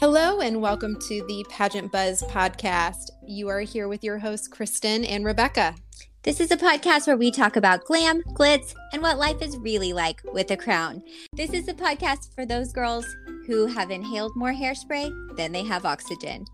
[0.00, 3.10] Hello, and welcome to the Pageant Buzz podcast.
[3.26, 5.74] You are here with your hosts, Kristen and Rebekah.
[6.22, 9.92] This is a podcast where we talk about glam, glitz, and what life is really
[9.92, 11.02] like with a crown.
[11.32, 13.06] This is a podcast for those girls
[13.48, 16.44] who have inhaled more hairspray than they have oxygen.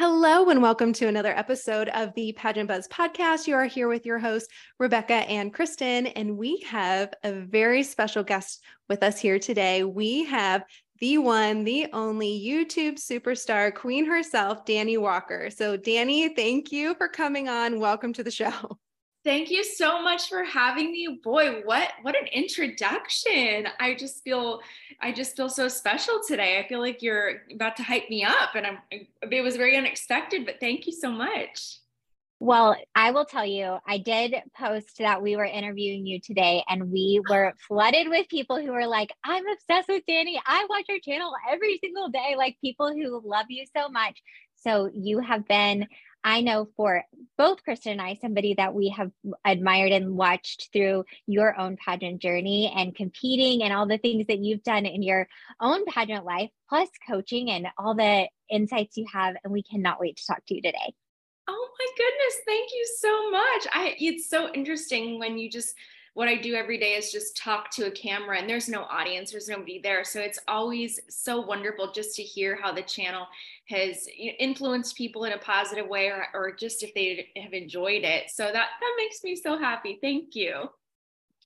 [0.00, 3.46] Hello, and welcome to another episode of the Pageant Buzz podcast.
[3.46, 4.48] You are here with your hosts,
[4.78, 9.84] Rebekah and Kristen, and we have a very special guest with us here today.
[9.84, 10.64] We have
[11.00, 15.50] the one, the only YouTube superstar queen herself, Dani Walker.
[15.50, 17.78] So, Dani, thank you for coming on.
[17.78, 18.78] Welcome to the show.
[19.22, 21.20] Thank you so much for having me.
[21.22, 23.68] Boy, what what an introduction.
[23.78, 24.60] I just feel
[25.00, 26.58] I just feel so special today.
[26.58, 30.46] I feel like you're about to hype me up and I'm it was very unexpected,
[30.46, 31.80] but thank you so much.
[32.42, 36.90] Well, I will tell you, I did post that we were interviewing you today, and
[36.90, 40.36] we were flooded with people who were like, I'm obsessed with Dani.
[40.46, 44.22] I watch your channel every single day, like people who love you so much.
[44.56, 45.86] So you have been
[46.22, 47.04] I know for
[47.38, 49.10] both Kristen and I, somebody that we have
[49.44, 54.38] admired and watched through your own pageant journey and competing and all the things that
[54.38, 55.26] you've done in your
[55.60, 59.34] own pageant life, plus coaching and all the insights you have.
[59.42, 60.94] And we cannot wait to talk to you today.
[61.48, 62.36] Oh my goodness.
[62.46, 63.66] Thank you so much.
[63.72, 65.74] I it's so interesting when you just
[66.14, 69.30] what I do every day is just talk to a camera and there's no audience,
[69.30, 70.04] there's nobody there.
[70.04, 73.26] So it's always so wonderful just to hear how the channel
[73.70, 74.06] has
[74.38, 78.30] influenced people in a positive way or, or just if they have enjoyed it.
[78.30, 79.98] So that that makes me so happy.
[80.02, 80.68] Thank you.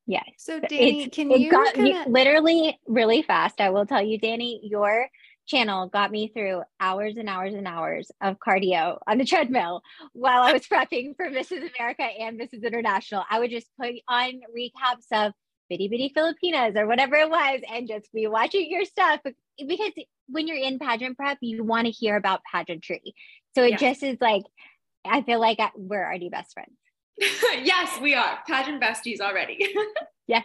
[0.07, 0.23] Yeah.
[0.37, 2.05] So Dani, it's, can you got kinda...
[2.09, 3.61] literally really fast?
[3.61, 5.09] I will tell you, Dani, your
[5.47, 10.43] channel got me through hours and hours and hours of cardio on the treadmill while
[10.43, 11.71] I was prepping for Mrs.
[11.77, 12.65] America and Mrs.
[12.65, 13.25] International.
[13.31, 15.33] I would just put on recaps of
[15.71, 19.21] Binibining Pilipinas or whatever it was and just be watching your stuff
[19.59, 19.93] because
[20.29, 23.15] when you're in pageant prep, you want to hear about pageantry.
[23.55, 23.77] So it yeah.
[23.77, 24.43] just is like,
[25.05, 26.73] I feel like we're already best friends.
[27.19, 29.75] yes, we are pageant besties already.
[30.27, 30.45] yes.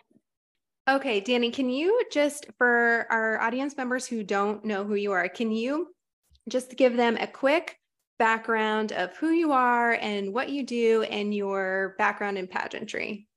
[0.87, 5.29] Okay, Dani, can you just, for our audience members who don't know who you are,
[5.29, 5.93] can you
[6.47, 7.77] just give them a quick
[8.17, 13.28] background of who you are and what you do and your background in pageantry?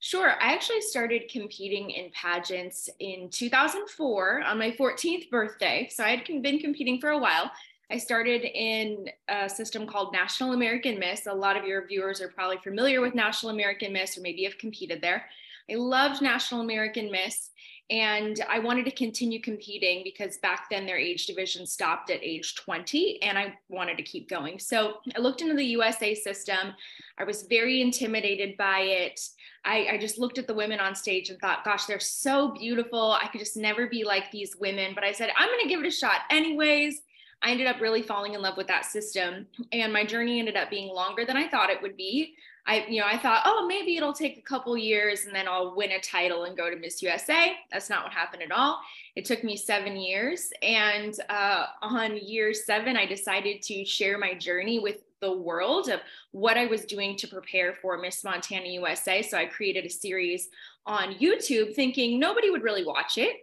[0.00, 0.30] Sure.
[0.30, 5.88] I actually started competing in pageants in 2004 on my 14th birthday.
[5.90, 7.50] So I had been competing for a while.
[7.90, 11.26] I started in a system called National American Miss.
[11.26, 14.58] A lot of your viewers are probably familiar with National American Miss or maybe have
[14.58, 15.24] competed there.
[15.70, 17.50] I loved National American Miss
[17.90, 22.54] and I wanted to continue competing because back then their age division stopped at age
[22.54, 24.58] 20 and I wanted to keep going.
[24.58, 26.74] So I looked into the USA system.
[27.16, 29.20] I was very intimidated by it.
[29.64, 33.12] I, I, just looked at the women on stage and thought, gosh, they're so beautiful.
[33.12, 34.92] I could just never be like these women.
[34.94, 37.00] But I said, I'm going to give it a shot anyways.
[37.42, 39.46] I ended up really falling in love with that system.
[39.72, 42.34] And my journey ended up being longer than I thought it would be.
[42.68, 45.74] I, you know, I thought, oh, maybe it'll take a couple years and then I'll
[45.74, 47.54] win a title and go to Miss USA.
[47.72, 48.78] That's not what happened at all.
[49.16, 50.50] It took me seven years.
[50.60, 56.00] And uh, on year seven, I decided to share my journey with the world of
[56.32, 59.22] what I was doing to prepare for Miss Montana USA.
[59.22, 60.50] So I created a series
[60.84, 63.36] on YouTube thinking nobody would really watch it.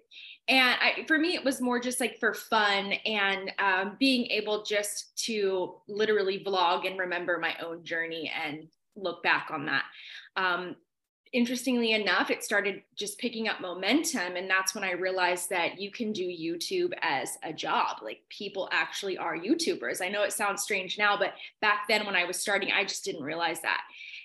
[0.48, 4.64] And I, for me, it was more just like for fun and um, being able
[4.64, 9.84] just to literally vlog and remember my own journey and look back on that.
[10.36, 10.76] Um,
[11.36, 14.38] interestingly enough, it started just picking up momentum.
[14.38, 17.98] And that's when I realized that you can do YouTube as a job.
[18.02, 20.02] Like people actually are YouTubers.
[20.02, 23.04] I know it sounds strange now, but back then when I was starting, I just
[23.04, 23.82] didn't realize that.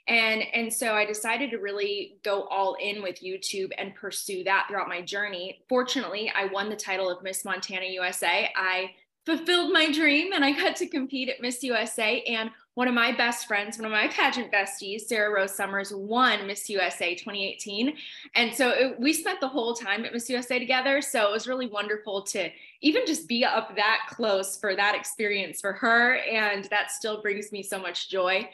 [0.07, 4.67] And, and so I decided to really go all in with YouTube and pursue that
[4.69, 5.65] throughout my journey.
[5.69, 8.51] Fortunately, I won the title of Miss Montana USA.
[8.55, 8.93] I
[9.27, 12.23] fulfilled my dream and I got to compete at Miss USA.
[12.23, 16.47] And one of my best friends, one of my pageant besties, Sarah Rose Summers, won
[16.47, 17.97] Miss USA 2018.
[18.35, 21.03] And so it, we spent the whole time at Miss USA together.
[21.03, 22.49] So it was really wonderful to
[22.81, 26.17] even just be up that close for that experience for her.
[26.19, 28.49] And that still brings me so much joy.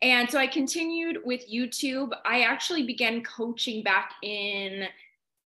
[0.00, 2.12] And so I continued with YouTube.
[2.24, 4.88] I actually began coaching back in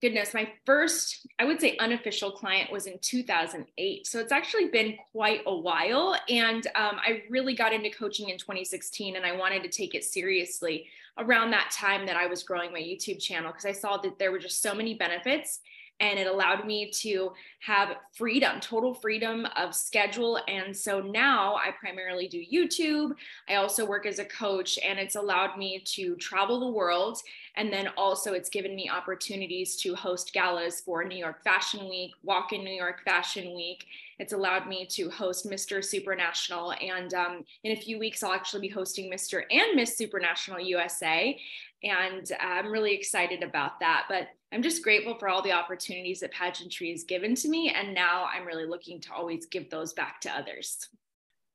[0.02, 4.08] goodness, my first, I would say, unofficial client was in 2008.
[4.08, 6.16] So it's actually been quite a while.
[6.30, 10.04] And um, I really got into coaching in 2016 and I wanted to take it
[10.04, 10.88] seriously
[11.18, 14.32] around that time that I was growing my YouTube channel because I saw that there
[14.32, 15.60] were just so many benefits
[16.00, 20.40] and it allowed me to have freedom, total freedom of schedule.
[20.48, 23.12] And so now I primarily do YouTube.
[23.50, 27.20] I also work as a coach, and it's allowed me to travel the world.
[27.60, 32.14] And then also, it's given me opportunities to host galas for New York Fashion Week,
[32.24, 33.86] Walk in New York Fashion Week.
[34.18, 35.80] It's allowed me to host Mr.
[35.80, 36.74] Supranational.
[36.82, 39.44] And um, in a few weeks, I'll actually be hosting Mr.
[39.52, 41.38] and Miss Supranational USA.
[41.84, 44.06] And I'm really excited about that.
[44.08, 47.74] But I'm just grateful for all the opportunities that pageantry has given to me.
[47.76, 50.88] And now I'm really looking to always give those back to others.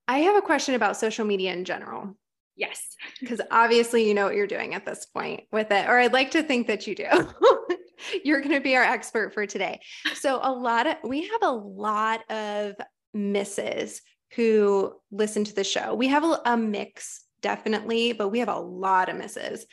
[0.07, 2.15] I have a question about social media in general.
[2.57, 2.81] Yes.
[3.21, 6.33] Because obviously you know what you're doing at this point with it, or I'd like
[6.33, 7.07] to think that you do.
[8.25, 9.81] you're going to be our expert for today.
[10.15, 12.75] So, a lot of, we have a lot of
[13.15, 14.03] misses
[14.35, 15.95] who listen to the show.
[15.95, 19.65] We have a, a mix, definitely, but we have a lot of misses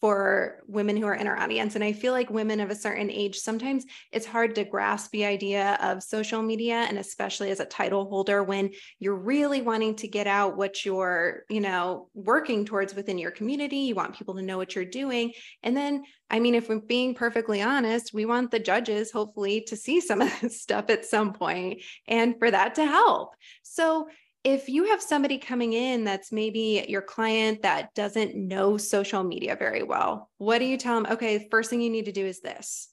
[0.00, 1.74] for women who are in our audience.
[1.74, 5.24] And I feel like women of a certain age, sometimes it's hard to grasp the
[5.24, 6.86] idea of social media.
[6.88, 11.44] And especially as a title holder, when you're really wanting to get out what you're,
[11.48, 15.32] you know, working towards within your community, you want people to know what you're doing.
[15.62, 19.76] And then, I mean, if we're being perfectly honest, we want the judges hopefully to
[19.76, 23.34] see some of this stuff at some point and for that to help.
[23.62, 24.08] So
[24.44, 29.56] if you have somebody coming in that's maybe your client that doesn't know social media
[29.56, 31.12] very well, what do you tell them?
[31.12, 32.88] Okay, first thing you need to do is this.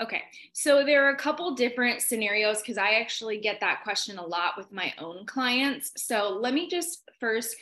[0.00, 0.22] Okay,
[0.54, 4.54] so there are a couple different scenarios because I actually get that question a lot
[4.56, 5.92] with my own clients.
[5.96, 7.54] So let me just first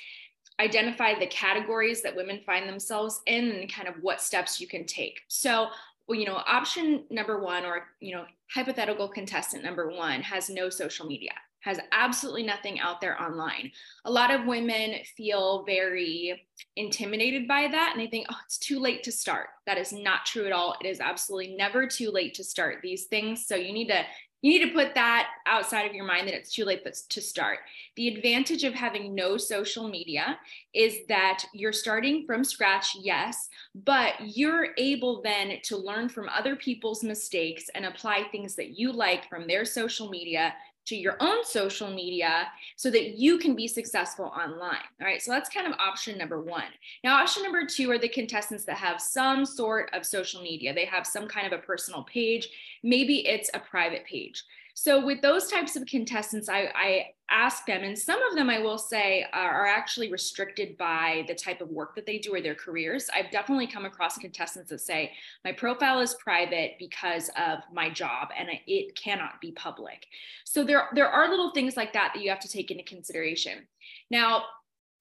[0.60, 4.86] identify the categories that women find themselves in and kind of what steps you can
[4.86, 5.20] take.
[5.26, 5.66] So,
[6.08, 11.06] you know, option number one, or, you know, hypothetical contestant number one has no social
[11.06, 11.32] media
[11.68, 13.70] has absolutely nothing out there online.
[14.06, 18.78] A lot of women feel very intimidated by that and they think, oh, it's too
[18.78, 19.48] late to start.
[19.66, 20.76] That is not true at all.
[20.80, 23.46] It is absolutely never too late to start these things.
[23.46, 24.02] So you need to
[24.40, 27.58] you need to put that outside of your mind that it's too late to start.
[27.96, 30.38] The advantage of having no social media
[30.72, 36.54] is that you're starting from scratch, yes, but you're able then to learn from other
[36.54, 40.54] people's mistakes and apply things that you like from their social media
[40.88, 44.84] to your own social media so that you can be successful online.
[45.00, 46.64] All right, so that's kind of option number one.
[47.04, 50.74] Now, option number two are the contestants that have some sort of social media.
[50.74, 52.48] They have some kind of a personal page,
[52.82, 54.42] maybe it's a private page.
[54.80, 58.60] So with those types of contestants, I, I ask them, and some of them I
[58.60, 62.40] will say are, are actually restricted by the type of work that they do or
[62.40, 63.10] their careers.
[63.12, 65.10] I've definitely come across contestants that say,
[65.44, 70.06] my profile is private because of my job and it cannot be public.
[70.44, 73.66] So there, there are little things like that that you have to take into consideration.
[74.12, 74.44] Now,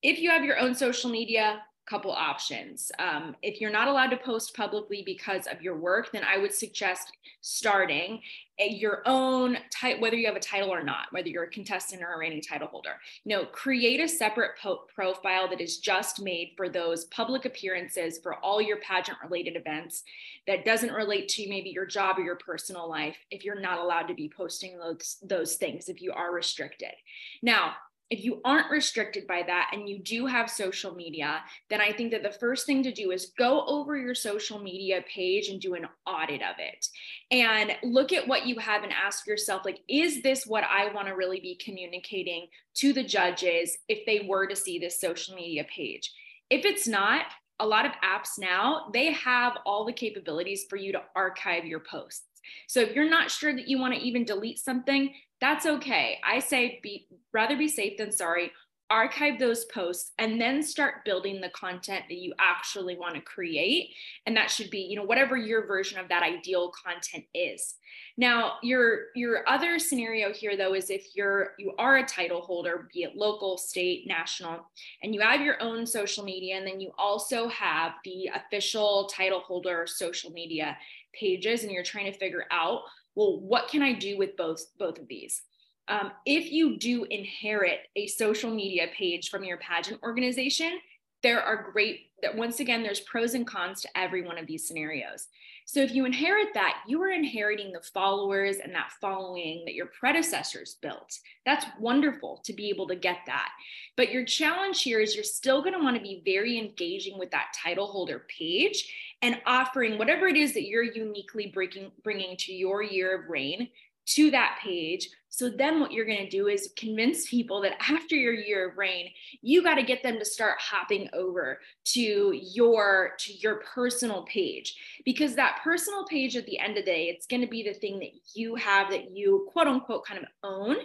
[0.02, 2.92] if you have your own social media, couple options.
[2.98, 6.52] Um, if you're not allowed to post publicly because of your work, then I would
[6.52, 8.20] suggest starting
[8.58, 12.14] your own type, whether you have a title or not, whether you're a contestant or
[12.14, 12.96] a reigning title holder.
[13.24, 18.18] You know, create a separate po- profile that is just made for those public appearances
[18.18, 20.02] for all your pageant related events
[20.46, 24.08] that doesn't relate to maybe your job or your personal life if you're not allowed
[24.08, 26.94] to be posting those, those things, if you are restricted.
[27.42, 27.74] Now,
[28.10, 32.10] if you aren't restricted by that and you do have social media, then I think
[32.12, 35.74] that the first thing to do is go over your social media page and do
[35.74, 36.86] an audit of it
[37.30, 41.08] and look at what you have and ask yourself like is this what I want
[41.08, 42.46] to really be communicating
[42.76, 46.10] to the judges if they were to see this social media page?
[46.48, 47.26] If it's not,
[47.60, 51.80] a lot of apps now, they have all the capabilities for you to archive your
[51.80, 52.22] posts.
[52.68, 56.18] So if you're not sure that you want to even delete something, that's okay.
[56.24, 58.52] I say be rather be safe than sorry.
[58.90, 63.90] Archive those posts and then start building the content that you actually want to create.
[64.24, 67.74] And that should be, you know, whatever your version of that ideal content is.
[68.16, 72.88] Now, your your other scenario here though is if you're you are a title holder,
[72.92, 74.66] be it local, state, national,
[75.02, 79.40] and you have your own social media, and then you also have the official title
[79.40, 80.76] holder social media
[81.12, 82.80] pages, and you're trying to figure out
[83.18, 85.42] well, what can I do with both, both of these?
[85.88, 90.78] Um, if you do inherit a social media page from your pageant organization,
[91.24, 94.68] there are great that once again there's pros and cons to every one of these
[94.68, 95.26] scenarios.
[95.66, 99.90] So if you inherit that you are inheriting the followers and that following that your
[99.98, 101.18] predecessors built.
[101.44, 103.50] That's wonderful to be able to get that.
[103.96, 107.32] But your challenge here is you're still going to want to be very engaging with
[107.32, 108.90] that title holder page
[109.22, 113.68] and offering whatever it is that you're uniquely bringing bringing to your year of reign
[114.06, 118.16] to that page so then what you're going to do is convince people that after
[118.16, 119.10] your year of reign,
[119.42, 124.74] you got to get them to start hopping over to your to your personal page
[125.04, 127.74] because that personal page at the end of the day, it's going to be the
[127.74, 130.76] thing that you have that you quote unquote kind of own.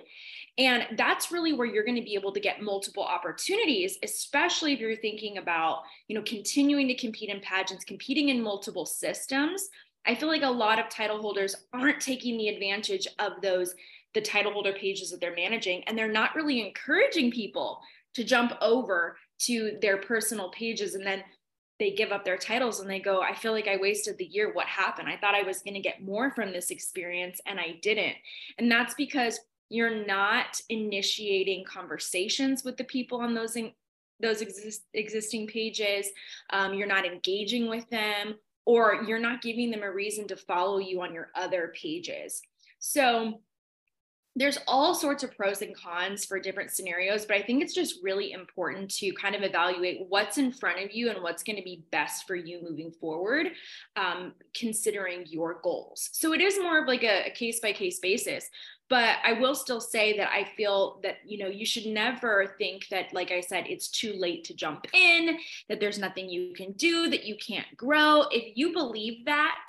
[0.57, 4.79] And that's really where you're going to be able to get multiple opportunities, especially if
[4.79, 9.69] you're thinking about, you know, continuing to compete in pageants, competing in multiple systems.
[10.05, 13.73] I feel like a lot of title holders aren't taking the advantage of those
[14.13, 17.79] the title holder pages that they're managing and they're not really encouraging people
[18.13, 21.23] to jump over to their personal pages and then
[21.79, 24.53] they give up their titles and they go i feel like i wasted the year.
[24.53, 25.09] What happened?
[25.09, 28.15] I thought i was going to get more from this experience and i didn't.
[28.57, 29.39] And that's because
[29.69, 33.71] you're not initiating conversations with the people on those in,
[34.19, 36.07] those exist, existing pages.
[36.51, 40.77] Um, you're not engaging with them or you're not giving them a reason to follow
[40.77, 42.41] you on your other pages.
[42.79, 43.41] So
[44.35, 48.01] there's all sorts of pros and cons for different scenarios, but I think it's just
[48.01, 51.63] really important to kind of evaluate what's in front of you and what's going to
[51.63, 53.51] be best for you moving forward,
[53.95, 56.09] um, considering your goals.
[56.13, 58.49] So it is more of like a case by case basis.
[58.89, 62.87] But I will still say that I feel that, you know, you should never think
[62.89, 65.37] that, like I said, it's too late to jump in,
[65.69, 68.25] that there's nothing you can do, that you can't grow.
[68.29, 69.65] If you believe that,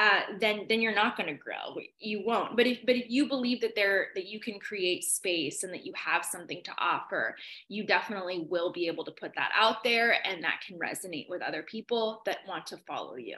[0.00, 1.76] uh, then then you're not going to grow.
[1.98, 2.56] You won't.
[2.56, 5.84] But if but if you believe that there that you can create space and that
[5.84, 7.36] you have something to offer,
[7.68, 11.42] you definitely will be able to put that out there, and that can resonate with
[11.42, 13.36] other people that want to follow you.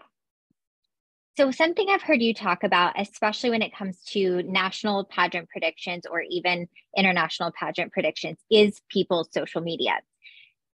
[1.36, 6.04] So, something I've heard you talk about, especially when it comes to national pageant predictions
[6.08, 9.98] or even international pageant predictions, is people's social media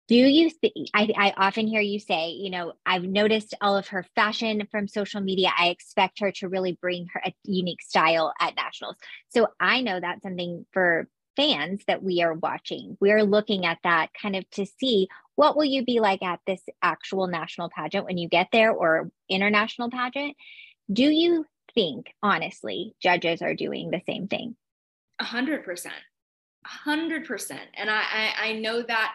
[0.06, 3.88] do you think I, I often hear you say you know i've noticed all of
[3.88, 5.50] her fashion from social media.
[5.58, 8.96] I expect her to really bring her a unique style at nationals.
[9.28, 12.96] So i know that's something for fans that we are watching.
[13.00, 16.62] We're looking at that kind of to see what will you be like at this
[16.82, 20.36] actual national pageant when you get there or international pageant?
[20.92, 21.44] Do you
[21.74, 24.56] think honestly judges are doing the same thing?
[25.18, 25.94] A hundred percent.
[26.64, 27.68] A hundred percent.
[27.74, 29.14] And I, I i know that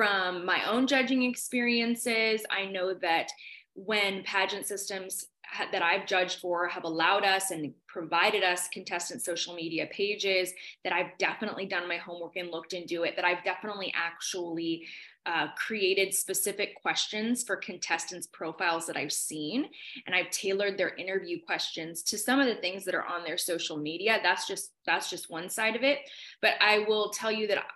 [0.00, 3.28] from my own judging experiences, I know that
[3.74, 5.26] when pageant systems
[5.72, 10.54] that I've judged for have allowed us and provided us contestant social media pages,
[10.84, 14.86] that I've definitely done my homework and looked into it, that I've definitely actually
[15.26, 19.66] uh, created specific questions for contestants' profiles that I've seen.
[20.06, 23.36] And I've tailored their interview questions to some of the things that are on their
[23.36, 24.18] social media.
[24.22, 25.98] That's just that's just one side of it.
[26.40, 27.66] But I will tell you that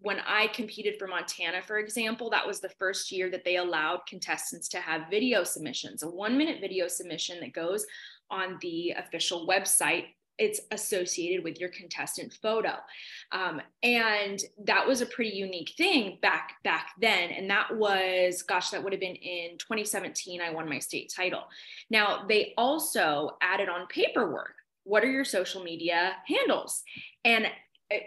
[0.00, 4.06] when I competed for Montana, for example, that was the first year that they allowed
[4.06, 7.86] contestants to have video submissions, a one minute video submission that goes
[8.30, 10.06] on the official website.
[10.36, 12.74] It's associated with your contestant photo,
[13.30, 17.30] um, and that was a pretty unique thing back back then.
[17.30, 20.40] And that was, gosh, that would have been in 2017.
[20.40, 21.44] I won my state title.
[21.88, 26.82] Now they also added on paperwork what are your social media handles
[27.24, 27.46] and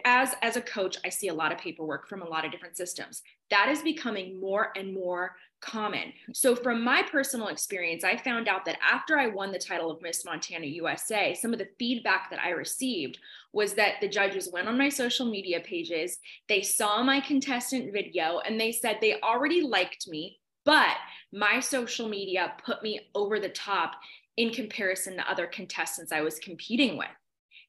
[0.05, 2.77] as as a coach i see a lot of paperwork from a lot of different
[2.77, 3.21] systems.
[3.49, 6.11] That is becoming more and more common.
[6.33, 10.01] So from my personal experience i found out that after i won the title of
[10.01, 13.17] miss montana usa some of the feedback that i received
[13.53, 16.17] was that the judges went on my social media pages
[16.47, 20.97] they saw my contestant video and they said they already liked me but
[21.33, 23.93] my social media put me over the top
[24.37, 27.07] in comparison to other contestants i was competing with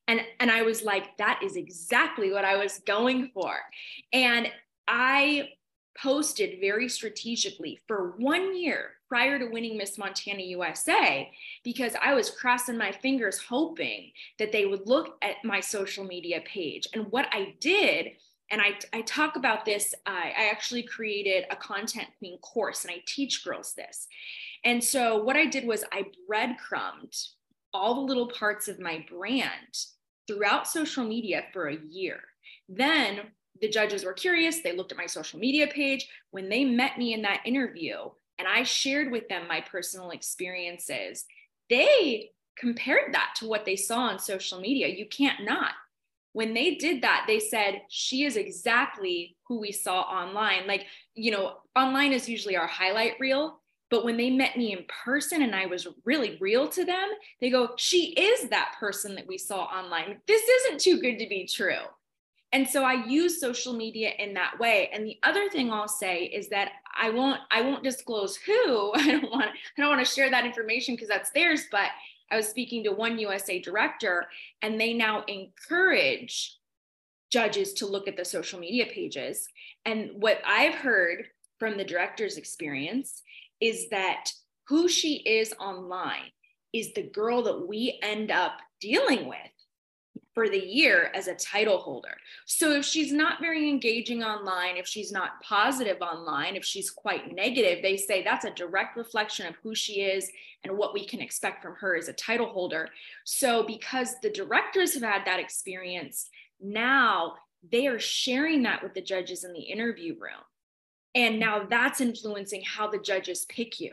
[0.08, 3.54] and and i was like that is exactly what i was going for
[4.12, 4.50] and
[4.88, 5.48] i
[5.96, 11.30] posted very strategically for one year prior to winning Miss Montana USA
[11.64, 16.40] because I was crossing my fingers hoping that they would look at my social media
[16.44, 16.86] page.
[16.94, 18.12] And what I did,
[18.50, 22.92] and I, I talk about this, I, I actually created a content queen course and
[22.92, 24.06] I teach girls this.
[24.64, 27.16] And so what I did was I breadcrumbed
[27.72, 29.86] all the little parts of my brand
[30.28, 32.20] throughout social media for a year.
[32.68, 33.22] Then
[33.60, 34.60] the judges were curious.
[34.60, 36.08] They looked at my social media page.
[36.30, 37.96] When they met me in that interview
[38.38, 41.24] and I shared with them my personal experiences,
[41.68, 44.88] they compared that to what they saw on social media.
[44.88, 45.72] You can't not.
[46.32, 50.66] When they did that, they said, she is exactly who we saw online.
[50.66, 53.60] Like, you know, online is usually our highlight reel.
[53.90, 57.08] But when they met me in person and I was really real to them,
[57.40, 60.20] they go, She is that person that we saw online.
[60.26, 61.84] This isn't too good to be true.
[62.52, 64.90] And so I use social media in that way.
[64.92, 68.92] And the other thing I'll say is that I won't I won't disclose who.
[68.94, 71.90] I don't want I don't want to share that information because that's theirs, but
[72.30, 74.26] I was speaking to one USA director,
[74.60, 76.58] and they now encourage
[77.30, 79.48] judges to look at the social media pages.
[79.84, 81.26] And what I've heard
[81.58, 83.22] from the director's experience
[83.60, 84.30] is that
[84.68, 86.30] who she is online
[86.72, 89.38] is the girl that we end up dealing with
[90.34, 92.16] for the year as a title holder.
[92.46, 97.34] So if she's not very engaging online, if she's not positive online, if she's quite
[97.34, 100.30] negative, they say that's a direct reflection of who she is
[100.62, 102.88] and what we can expect from her as a title holder.
[103.24, 106.28] So because the directors have had that experience,
[106.60, 107.34] now
[107.68, 110.44] they are sharing that with the judges in the interview room.
[111.18, 113.92] And now that's influencing how the judges pick you.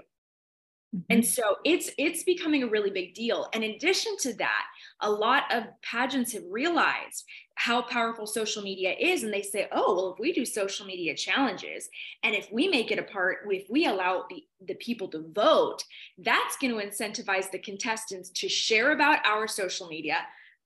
[0.95, 1.01] Mm-hmm.
[1.09, 3.49] And so it's it's becoming a really big deal.
[3.51, 4.65] And in addition to that,
[5.01, 9.95] a lot of pageants have realized how powerful social media is and they say, "Oh,
[9.95, 11.89] well if we do social media challenges
[12.21, 15.83] and if we make it a part if we allow the, the people to vote,
[16.19, 20.19] that's going to incentivize the contestants to share about our social media.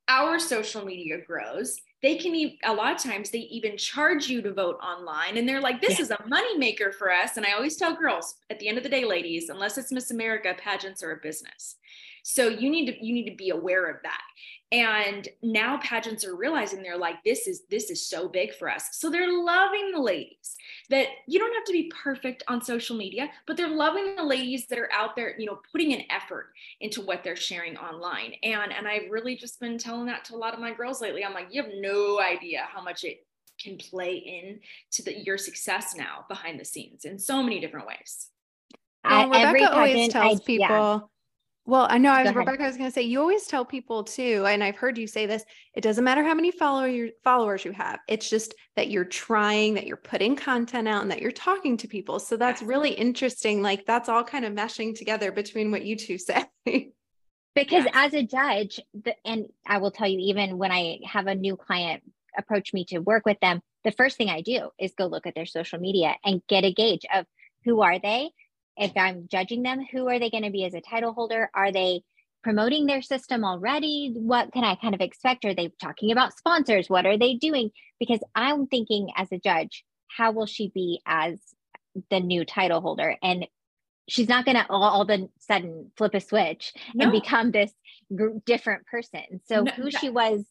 [0.09, 4.41] Our social media grows they can even a lot of times they even charge you
[4.41, 6.03] to vote online and they're like this yeah.
[6.03, 7.37] is a money maker for us.
[7.37, 10.11] And i always tell girls at the end of the day ladies unless it's miss
[10.11, 11.75] america pageants are a business.
[12.23, 14.21] So you need to you need to be aware of that
[14.71, 18.89] and now pageants are realizing they're like this is this is so big for us.
[18.91, 20.55] So they're loving the ladies
[20.89, 24.67] that you don't have to be perfect on social media but they're loving the ladies
[24.67, 28.33] that are out there you know putting an effort into what they're sharing online.
[28.43, 31.25] And and i've really just been telling that to a lot of my girls lately.
[31.25, 33.25] I'm like you have no idea how much it
[33.59, 34.59] can play in
[34.91, 38.27] to the, your success now behind the scenes in so many different ways.
[39.03, 40.99] Well, Rebekah always tells I, people yeah
[41.69, 42.63] well, I know I was Rebekah.
[42.63, 45.27] I was going to say you always tell people too, and I've heard you say
[45.27, 45.45] this.
[45.75, 47.99] It doesn't matter how many follower followers you have.
[48.07, 51.87] It's just that you're trying, that you're putting content out, and that you're talking to
[51.87, 52.19] people.
[52.19, 53.61] So that's really interesting.
[53.61, 56.47] Like that's all kind of meshing together between what you two say.
[56.65, 57.91] because yeah.
[57.93, 61.55] as a judge, the, and I will tell you, even when I have a new
[61.55, 62.01] client
[62.35, 65.35] approach me to work with them, the first thing I do is go look at
[65.35, 67.27] their social media and get a gauge of
[67.63, 68.31] who are they
[68.79, 71.51] if I'm judging them, who are they going to be as a title holder?
[71.53, 72.01] Are they
[72.43, 74.13] promoting their system already?
[74.15, 75.45] What can I kind of expect?
[75.45, 76.89] Are they talking about sponsors?
[76.89, 77.71] What are they doing?
[77.99, 81.39] Because I'm thinking as a judge, how will she be as
[82.09, 83.15] the new title holder?
[83.21, 83.45] And
[84.07, 87.03] she's not going to all, all, of a sudden flip a switch no.
[87.03, 87.71] and become this
[88.45, 89.41] different person.
[89.45, 90.45] So no, who she was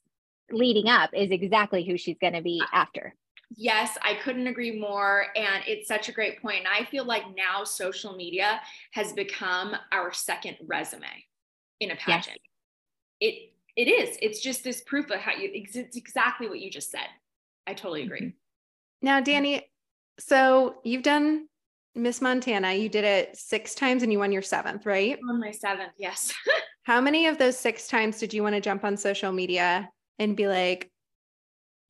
[0.51, 3.15] leading up is exactly who she's going to be after.
[3.57, 5.27] Yes, I couldn't agree more.
[5.35, 6.59] And it's such a great point.
[6.59, 8.61] And I feel like now social media
[8.93, 11.07] has become our second resume
[11.81, 12.39] in a pageant.
[13.21, 13.33] Yes.
[13.33, 14.19] It it is.
[14.21, 17.07] It's just this proof of how you it's exactly what you just said.
[17.67, 18.21] I totally agree.
[18.21, 18.37] Mm-hmm.
[19.03, 19.63] Now, Dani,
[20.19, 21.47] so you've done
[21.95, 22.75] Miss Montana.
[22.75, 25.19] You did it six times and you won your seventh, right?
[25.29, 26.33] On my seventh, yes.
[26.83, 30.37] how many of those six times did you want to jump on social media and
[30.37, 30.91] be like,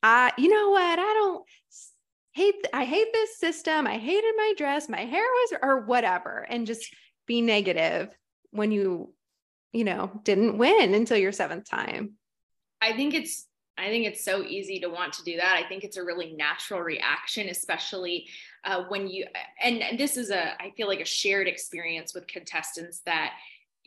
[0.03, 0.99] I, you know what?
[0.99, 1.45] I don't
[2.33, 3.87] hate, I hate this system.
[3.87, 6.95] I hated my dress, my hair was, or whatever, and just
[7.27, 8.09] be negative
[8.51, 9.13] when you,
[9.73, 12.15] you know, didn't win until your seventh time.
[12.81, 15.57] I think it's, I think it's so easy to want to do that.
[15.57, 18.27] I think it's a really natural reaction, especially
[18.65, 19.27] uh, when you,
[19.63, 23.35] and, and this is a, I feel like a shared experience with contestants that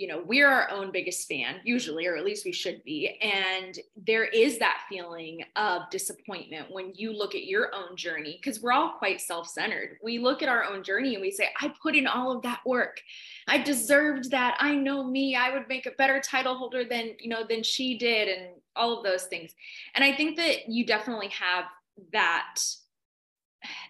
[0.01, 3.19] you know we're our own biggest fan usually or at least we should be.
[3.21, 8.63] And there is that feeling of disappointment when you look at your own journey because
[8.63, 9.97] we're all quite self-centered.
[10.03, 12.61] We look at our own journey and we say i put in all of that
[12.65, 12.99] work.
[13.47, 14.57] I deserved that.
[14.59, 15.35] I know me.
[15.35, 18.97] I would make a better title holder than you know than she did and all
[18.97, 19.51] of those things.
[19.93, 21.65] And i think that you definitely have
[22.11, 22.55] that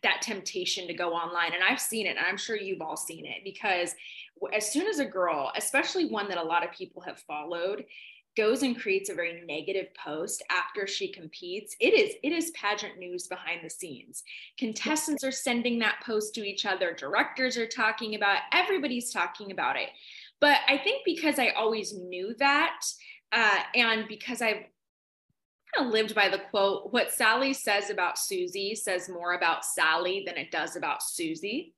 [0.04, 3.26] that temptation to go online and i've seen it and i'm sure you've all seen
[3.26, 3.96] it because
[4.54, 7.86] as soon as a girl, especially one that a lot of people have followed,
[8.38, 12.98] goes and creates a very negative post after she competes it is it is pageant
[12.98, 14.24] news behind the scenes.
[14.58, 19.52] Contestants are sending that post to each other directors are talking about it, everybody's talking
[19.52, 19.90] about it.
[20.40, 22.80] But i think because i always knew that
[23.34, 24.64] uh, and because i've
[25.76, 30.24] kind of lived by the quote what sally says about susie says more about sally
[30.26, 31.74] than it does about susie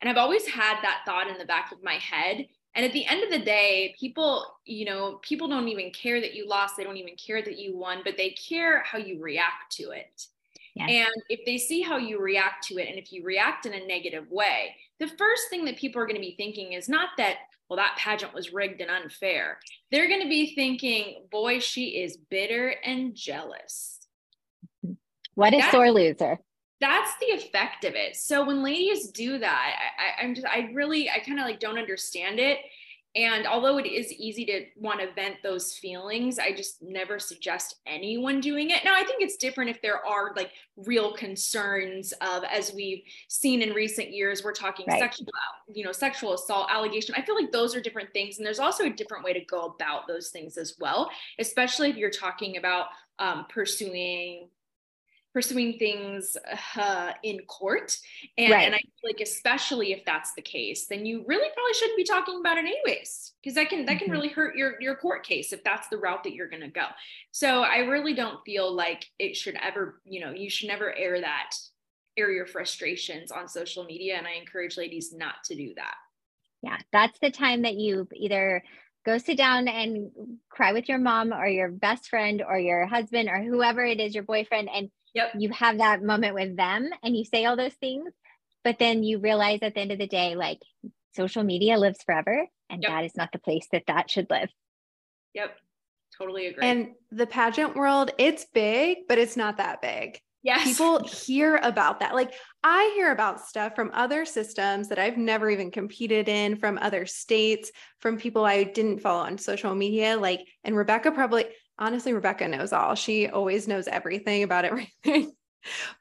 [0.00, 2.46] and I've always had that thought in the back of my head.
[2.74, 6.34] And at the end of the day, people, you know, people don't even care that
[6.34, 6.76] you lost.
[6.76, 10.26] They don't even care that you won, but they care how you react to it.
[10.74, 10.90] Yes.
[10.90, 13.86] And if they see how you react to it, and if you react in a
[13.86, 17.38] negative way, the first thing that people are going to be thinking is not that,
[17.68, 19.58] well, that pageant was rigged and unfair.
[19.90, 23.98] They're going to be thinking, boy, she is bitter and jealous.
[25.34, 26.38] What a sore loser
[26.80, 28.16] that's the effect of it.
[28.16, 31.78] So when ladies do that, I, am just, I really, I kind of like don't
[31.78, 32.58] understand it.
[33.18, 37.80] And although it is easy to want to vent those feelings, I just never suggest
[37.84, 38.84] anyone doing it.
[38.84, 43.60] Now, I think it's different if there are like real concerns of, as we've seen
[43.60, 45.00] in recent years, we're talking right.
[45.00, 45.26] sexual,
[45.74, 47.12] you know, sexual assault allegation.
[47.18, 48.38] I feel like those are different things.
[48.38, 51.96] And there's also a different way to go about those things as well, especially if
[51.96, 52.86] you're talking about
[53.18, 54.48] um, pursuing
[55.32, 56.36] pursuing things
[56.76, 57.96] uh, in court.
[58.36, 58.64] And, right.
[58.64, 62.04] and I feel like especially if that's the case, then you really probably shouldn't be
[62.04, 64.04] talking about it anyways, because that can that mm-hmm.
[64.06, 66.68] can really hurt your your court case if that's the route that you're going to
[66.68, 66.86] go.
[67.30, 71.20] So I really don't feel like it should ever, you know, you should never air
[71.20, 71.50] that
[72.16, 75.94] air your frustrations on social media and I encourage ladies not to do that.
[76.62, 78.64] Yeah, that's the time that you either
[79.06, 80.10] go sit down and
[80.50, 84.14] cry with your mom or your best friend or your husband or whoever it is,
[84.14, 85.32] your boyfriend, and Yep.
[85.36, 88.12] You have that moment with them and you say all those things,
[88.62, 90.60] but then you realize at the end of the day, like
[91.16, 92.92] social media lives forever and yep.
[92.92, 94.48] that is not the place that that should live.
[95.34, 95.56] Yep.
[96.16, 96.64] Totally agree.
[96.64, 100.20] And the pageant world, it's big, but it's not that big.
[100.44, 100.62] Yes.
[100.62, 102.14] People hear about that.
[102.14, 106.78] Like I hear about stuff from other systems that I've never even competed in, from
[106.78, 110.16] other states, from people I didn't follow on social media.
[110.16, 111.46] Like, and Rebekah probably,
[111.78, 112.94] honestly, Rebekah knows all.
[112.94, 115.32] She always knows everything about everything.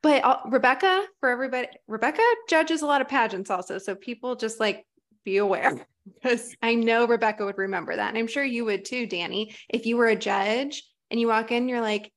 [0.02, 3.78] but uh, Rebekah, for everybody, Rebekah judges a lot of pageants also.
[3.78, 4.86] So people just like
[5.24, 5.86] be aware
[6.22, 8.10] because I know Rebekah would remember that.
[8.10, 9.56] And I'm sure you would too, Dani.
[9.70, 12.12] If you were a judge and you walk in, you're like,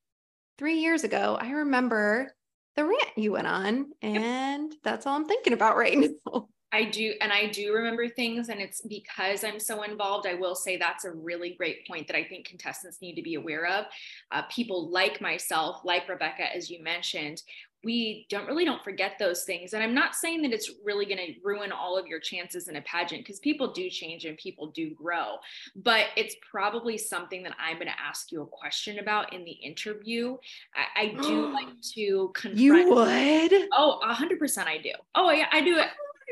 [0.60, 2.30] three years ago, I remember
[2.76, 6.48] the rant you went on, and that's all I'm thinking about right now.
[6.72, 10.26] I do, and I do remember things, and it's because I'm so involved.
[10.26, 13.34] I will say that's a really great point that I think contestants need to be
[13.34, 13.86] aware of.
[14.30, 17.42] Uh, people like myself, like Rebekah, as you mentioned,
[17.82, 21.18] we don't really don't forget those things and i'm not saying that it's really going
[21.18, 24.66] to ruin all of your chances in a pageant because people do change and people
[24.68, 25.36] do grow
[25.76, 29.52] but it's probably something that i'm going to ask you a question about in the
[29.52, 30.36] interview
[30.74, 35.62] i, I do like to confront you would oh 100% i do oh yeah i
[35.62, 35.88] do it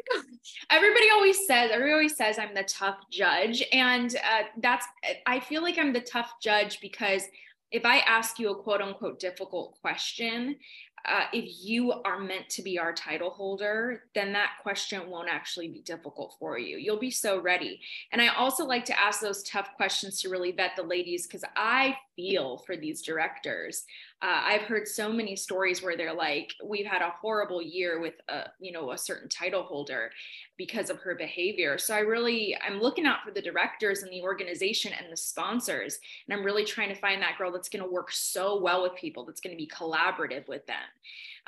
[0.71, 4.87] everybody always says everybody always says i'm the tough judge and uh, that's
[5.27, 7.25] i feel like i'm the tough judge because
[7.71, 10.57] if i ask you a quote unquote difficult question
[11.05, 15.69] uh, if you are meant to be our title holder, then that question won't actually
[15.69, 16.77] be difficult for you.
[16.77, 17.81] You'll be so ready.
[18.13, 21.45] And I also like to ask those tough questions to really vet the ladies because
[21.57, 23.85] I feel for these directors.
[24.21, 28.15] Uh, I've heard so many stories where they're like, "We've had a horrible year with
[28.29, 30.11] a, you know, a certain title holder
[30.57, 34.23] because of her behavior." So I really, I'm looking out for the directors and the
[34.23, 37.91] organization and the sponsors, and I'm really trying to find that girl that's going to
[37.91, 40.77] work so well with people, that's going to be collaborative with them.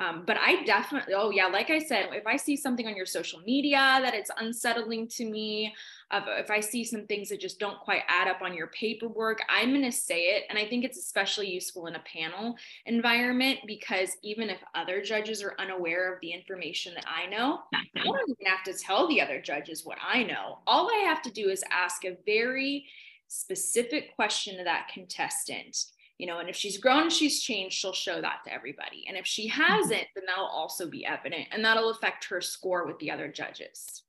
[0.00, 3.04] Um, but I definitely, oh yeah, like I said, if I see something on your
[3.04, 5.74] social media that it's unsettling to me,
[6.10, 9.68] if I see some things that just don't quite add up on your paperwork, I'm
[9.68, 10.44] going to say it.
[10.48, 15.42] And I think it's especially useful in a panel environment because even if other judges
[15.42, 19.20] are unaware of the information that I know, I don't even have to tell the
[19.20, 20.60] other judges what I know.
[20.66, 22.86] All I have to do is ask a very
[23.28, 25.84] specific question to that contestant
[26.20, 29.26] you know and if she's grown she's changed she'll show that to everybody and if
[29.26, 29.60] she mm-hmm.
[29.60, 34.02] hasn't then that'll also be evident and that'll affect her score with the other judges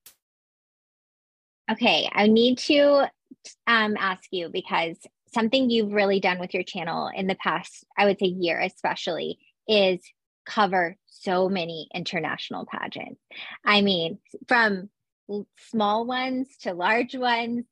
[1.72, 3.10] Okay, I need to
[3.66, 4.98] um, ask you because
[5.34, 9.40] something you've really done with your channel in the past, I would say year especially,
[9.70, 10.02] is
[10.46, 13.22] cover so many international pageants.
[13.64, 14.18] I mean,
[14.50, 14.90] from
[15.70, 17.64] small ones to large ones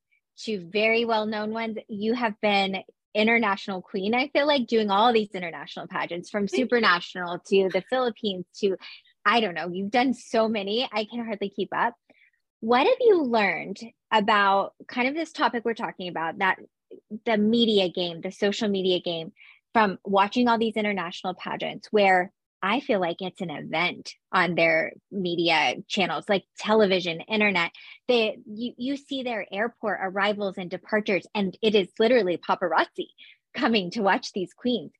[0.44, 2.82] to very well known ones, you have been
[3.14, 4.14] international queen.
[4.14, 8.76] I feel like doing all these international pageants from supranational to the Philippines to
[9.24, 11.94] I don't know, you've done so many, I can hardly keep up.
[12.60, 13.78] What have you learned
[14.10, 16.58] about kind of this topic we're talking about that
[17.24, 19.32] the media game, the social media game
[19.72, 24.92] from watching all these international pageants where I feel like it's an event on their
[25.10, 27.72] media channels like television, internet.
[28.06, 33.08] They you you see their airport arrivals and departures and it is literally paparazzi
[33.54, 34.92] coming to watch these queens.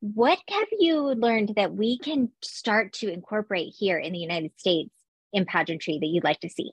[0.00, 4.90] What have you learned that we can start to incorporate here in the United States
[5.32, 6.72] in pageantry that you'd like to see?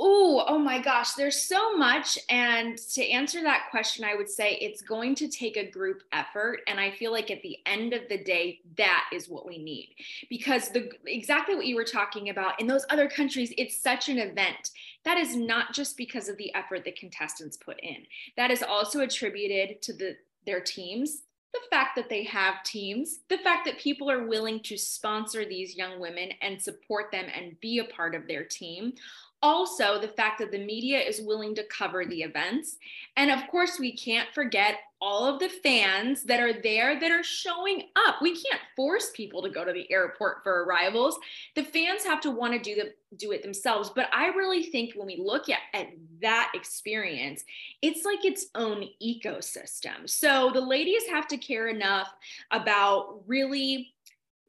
[0.00, 2.18] Oh, oh my gosh, there's so much.
[2.28, 6.60] And to answer that question, I would say it's going to take a group effort.
[6.68, 9.96] And I feel like at the end of the day, that is what we need.
[10.30, 14.18] Because the exactly what you were talking about in those other countries, it's such an
[14.18, 14.70] event.
[15.04, 18.06] That is not just because of the effort the contestants put in.
[18.36, 23.38] That is also attributed to the their teams, the fact that they have teams, the
[23.38, 27.78] fact that people are willing to sponsor these young women and support them and be
[27.78, 28.92] a part of their team
[29.42, 32.76] also the fact that the media is willing to cover the events.
[33.16, 37.22] And of course, we can't forget all of the fans that are there that are
[37.22, 38.16] showing up.
[38.20, 41.18] We can't force people to go to the airport for arrivals.
[41.54, 43.90] The fans have to want to do the do it themselves.
[43.94, 45.88] But I really think when we look at, at
[46.20, 47.44] that experience,
[47.80, 50.08] it's like its own ecosystem.
[50.08, 52.12] So the ladies have to care enough
[52.50, 53.94] about really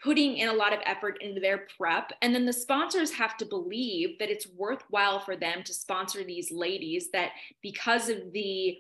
[0.02, 2.12] putting in a lot of effort into their prep.
[2.22, 6.52] And then the sponsors have to believe that it's worthwhile for them to sponsor these
[6.52, 7.32] ladies, that
[7.62, 8.78] because of the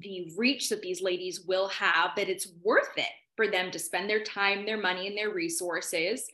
[0.00, 4.10] the reach that these ladies will have, that it's worth it for them to spend
[4.10, 6.26] their time, their money, and their resources.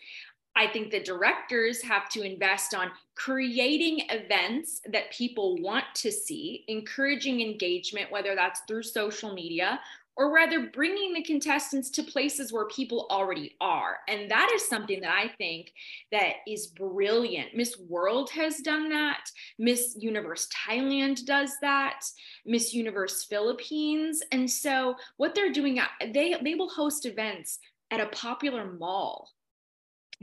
[0.54, 6.64] I think the directors have to invest on creating events that people want to see,
[6.68, 9.80] encouraging engagement, whether that's through social media
[10.16, 13.98] or rather bringing the contestants to places where people already are.
[14.08, 15.72] And that is something that i think
[16.10, 17.54] that is brilliant.
[17.54, 19.24] Miss world has done that.
[19.58, 22.04] Miss universe thailand does that.
[22.44, 24.22] Miss universe philippines.
[24.32, 27.58] And so what they're doing uh, they they will host events
[27.90, 29.30] at a popular mall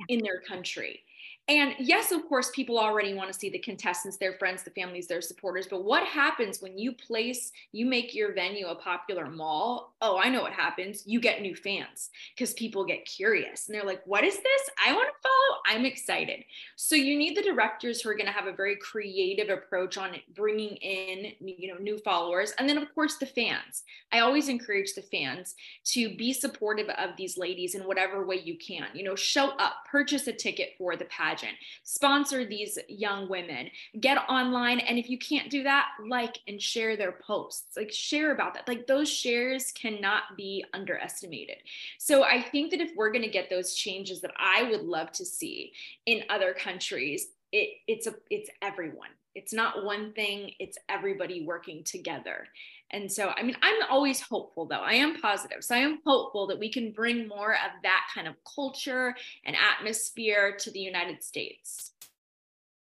[0.07, 1.01] in their country
[1.49, 5.07] and yes, of course, people already want to see the contestants, their friends, the families,
[5.07, 5.65] their supporters.
[5.67, 9.95] But what happens when you place, you make your venue a popular mall?
[9.99, 11.01] Oh, I know what happens.
[11.07, 14.69] You get new fans because people get curious and they're like, what is this?
[14.85, 15.61] I want to follow.
[15.65, 16.43] I'm excited.
[16.75, 20.17] So you need the directors who are going to have a very creative approach on
[20.35, 22.53] bringing in, you know, new followers.
[22.59, 23.85] And then, of course, the fans.
[24.11, 28.55] I always encourage the fans to be supportive of these ladies in whatever way you
[28.55, 28.85] can.
[28.93, 33.69] You know, show up, purchase a ticket for the pageant pageant, sponsor these young women,
[33.99, 34.79] get online.
[34.79, 38.67] And if you can't do that, like and share their posts, like share about that.
[38.67, 41.57] Like those shares cannot be underestimated.
[41.97, 45.11] So I think that if we're going to get those changes that I would love
[45.13, 45.73] to see
[46.05, 51.83] in other countries, it, it's a it's everyone it's not one thing it's everybody working
[51.83, 52.47] together
[52.91, 54.81] and so, I mean, I'm always hopeful though.
[54.81, 55.63] I am positive.
[55.63, 59.55] So I am hopeful that we can bring more of that kind of culture and
[59.55, 61.93] atmosphere to the United States.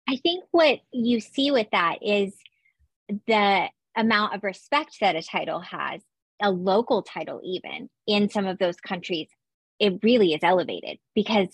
[0.09, 2.35] I think what you see with that is
[3.27, 6.01] the amount of respect that a title has,
[6.41, 9.29] a local title, even in some of those countries,
[9.79, 11.49] it really is elevated because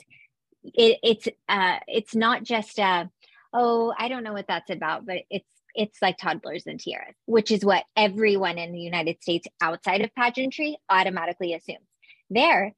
[0.62, 3.10] it, it's uh, it's not just a
[3.52, 7.50] oh I don't know what that's about, but it's it's like toddlers and tiaras, which
[7.50, 11.86] is what everyone in the United States outside of pageantry automatically assumes.
[12.30, 12.74] There,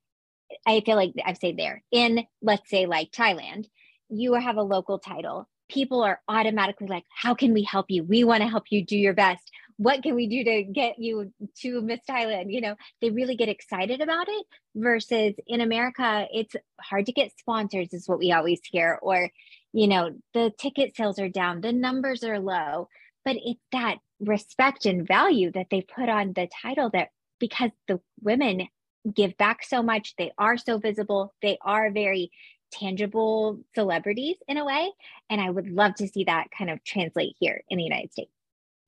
[0.67, 3.67] I feel like I've said there, in let's say like Thailand,
[4.09, 5.49] you have a local title.
[5.71, 8.03] People are automatically like, How can we help you?
[8.05, 9.51] We want to help you do your best.
[9.77, 12.53] What can we do to get you to Miss Thailand?
[12.53, 17.33] You know, they really get excited about it versus in America, it's hard to get
[17.39, 19.31] sponsors, is what we always hear, or
[19.73, 22.89] you know the ticket sales are down the numbers are low
[23.25, 28.01] but it's that respect and value that they put on the title that because the
[28.23, 28.69] women
[29.15, 32.31] give back so much they are so visible they are very
[32.73, 34.91] tangible celebrities in a way
[35.29, 38.31] and i would love to see that kind of translate here in the united states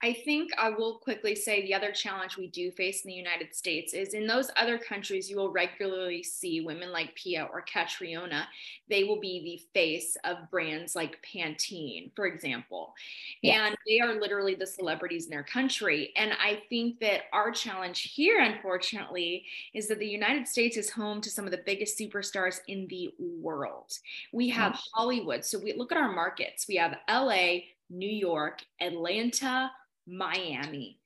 [0.02, 3.54] I think I will quickly say the other challenge we do face in the United
[3.54, 8.48] States is in those other countries, you will regularly see women like Pia or Catriona.
[8.88, 12.94] They will be the face of brands like Pantene, for example.
[13.42, 13.60] Yes.
[13.60, 16.12] And they are literally the celebrities in their country.
[16.16, 21.20] And I think that our challenge here, unfortunately, is that the United States is home
[21.20, 23.98] to some of the biggest superstars in the world.
[24.32, 24.72] We have.
[24.94, 25.44] Hollywood.
[25.44, 26.66] So we look at our markets.
[26.68, 27.58] We have LA,
[27.90, 29.70] New York, Atlanta,
[30.06, 30.98] Miami.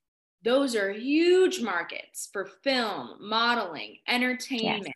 [0.44, 4.94] Those are huge markets for film, modeling, entertainment, yes.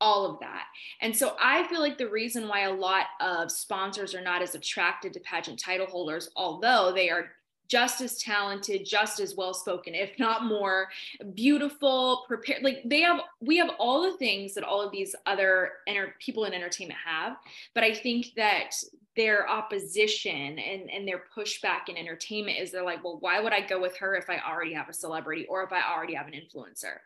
[0.00, 0.64] all of that.
[1.00, 4.54] And so I feel like the reason why a lot of sponsors are not as
[4.54, 7.30] attracted to pageant title holders, although they are
[7.68, 10.88] just as talented, just as well spoken, if not more
[11.32, 12.62] beautiful, prepared.
[12.62, 16.44] Like they have, we have all the things that all of these other enter- people
[16.44, 17.38] in entertainment have.
[17.72, 18.72] But I think that
[19.16, 23.60] their opposition and, and their pushback in entertainment is they're like, well, why would I
[23.60, 26.32] go with her if I already have a celebrity or if I already have an
[26.32, 26.96] influencer?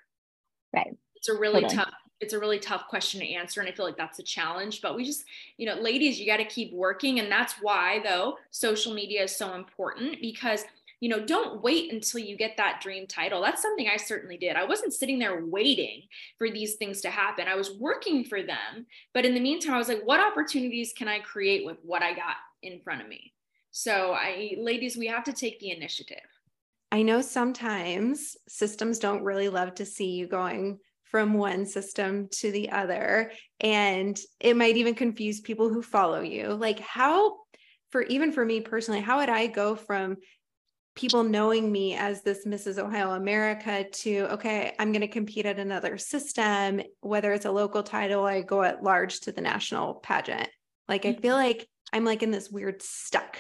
[0.75, 0.97] Right.
[1.17, 1.77] It's a really totally.
[1.77, 3.61] tough, it's a really tough question to answer.
[3.61, 4.83] And I feel like that's a challenge.
[4.83, 5.25] But we just,
[5.57, 7.19] you know, ladies, you got to keep working.
[7.19, 10.65] And that's why though social media is so important because
[11.07, 13.41] you know, don't wait until you get that dream title.
[13.41, 14.57] That's something I certainly did.
[14.57, 16.03] I wasn't sitting there waiting
[16.37, 17.47] for these things to happen.
[17.47, 18.87] I was working for them.
[19.15, 22.13] But in the meantime, I was like, what opportunities can I create with what I
[22.13, 23.33] got in front of me?
[23.71, 26.27] So, I, ladies, we have to take the initiative.
[26.91, 32.51] I know sometimes systems don't really love to see you going from one system to
[32.51, 33.31] the other.
[33.61, 36.49] And it might even confuse people who follow you.
[36.49, 37.37] Like, how
[37.91, 40.17] for even for me personally, how would I go from
[40.97, 42.79] people knowing me as this Mrs.
[42.79, 47.83] Ohio America to, okay, I'm going to compete at another system, whether it's a local
[47.83, 50.49] title, I go at large to the national pageant.
[50.89, 53.37] Like, I feel like I'm like in this weird stuck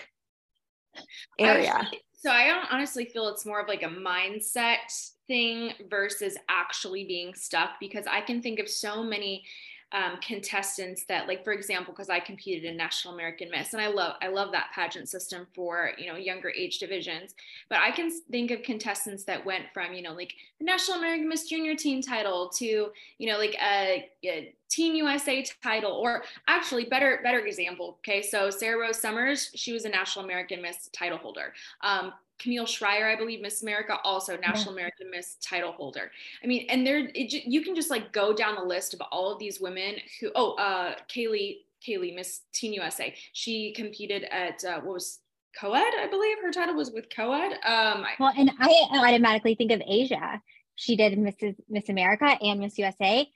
[1.38, 1.88] area.
[2.12, 4.78] So I honestly feel it's more of like a mindset
[5.26, 9.44] thing versus actually being stuck because I can think of so many
[9.92, 13.86] um, contestants that like for example because i competed in national american miss and i
[13.86, 17.34] love i love that pageant system for you know younger age divisions
[17.68, 21.28] but i can think of contestants that went from you know like the national american
[21.28, 26.86] miss junior teen title to you know like a, a Teen USA title, or actually
[26.86, 27.98] better better example.
[28.00, 31.52] Okay, so Sarah Rose Summers, she was a National American Miss title holder.
[31.82, 34.80] Um, Camille Schrier, I believe, Miss America, also National yeah.
[34.80, 36.10] American Miss title holder.
[36.42, 39.32] I mean, and there, it, you can just like go down the list of all
[39.32, 44.80] of these women who, oh, uh, Kaylee, Kaylee, Miss Teen USA, she competed at uh,
[44.80, 45.20] what was
[45.58, 47.52] co-ed, I believe her title was with co-ed.
[47.64, 50.40] Um, well, and I automatically think of Asya.
[50.74, 51.56] She did Mrs.
[51.68, 53.26] Miss America and Miss USA,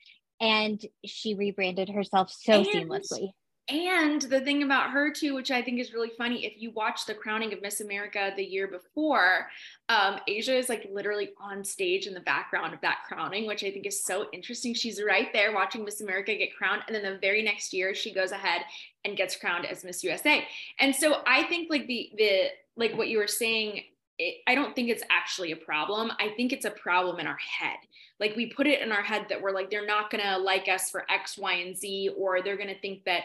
[0.40, 3.30] and she rebranded herself so and, seamlessly.
[3.68, 7.06] And the thing about her too, which I think is really funny, if you watch
[7.06, 9.48] the crowning of Miss America the year before,
[9.88, 13.70] um, Asya is like literally on stage in the background of that crowning, which I
[13.70, 14.74] think is so interesting.
[14.74, 18.12] She's right there watching Miss America get crowned, and then the very next year she
[18.12, 18.62] goes ahead
[19.04, 20.44] and gets crowned as Miss USA.
[20.80, 23.82] And so I think like the the like what you were saying
[24.20, 26.12] it, I don't think it's actually a problem.
[26.20, 27.78] I think it's a problem in our head.
[28.20, 30.68] Like we put it in our head that we're like, they're not going to like
[30.68, 33.22] us for X, Y, and Z, or they're going to think that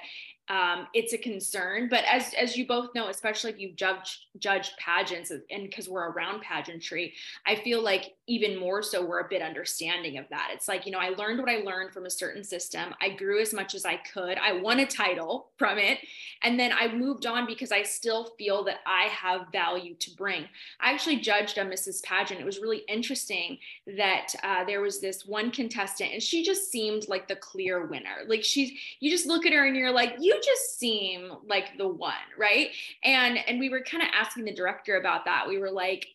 [0.49, 1.87] um, it's a concern.
[1.89, 6.11] But as as you both know, especially if you've judged judged pageants and because we're
[6.11, 7.13] around pageantry,
[7.45, 10.49] I feel like even more so we're a bit understanding of that.
[10.53, 12.93] It's like, you know, I learned what I learned from a certain system.
[13.01, 14.37] I grew as much as I could.
[14.37, 15.99] I won a title from it.
[16.41, 20.45] And then I moved on because I still feel that I have value to bring.
[20.79, 22.03] I actually judged a Mrs.
[22.03, 22.39] Pageant.
[22.39, 23.59] It was really interesting
[23.97, 28.23] that uh, there was this one contestant and she just seemed like the clear winner.
[28.27, 31.87] Like she's, you just look at her and you're like, you just seem like the
[31.87, 32.69] one, right?
[33.03, 35.47] And and we were kind of asking the director about that.
[35.47, 36.07] We were like,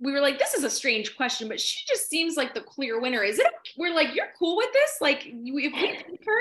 [0.00, 3.00] we were like, this is a strange question, but she just seems like the clear
[3.00, 3.22] winner.
[3.22, 3.46] Is it?
[3.76, 4.98] We're like, you're cool with this?
[5.00, 6.40] Like, if we pick her,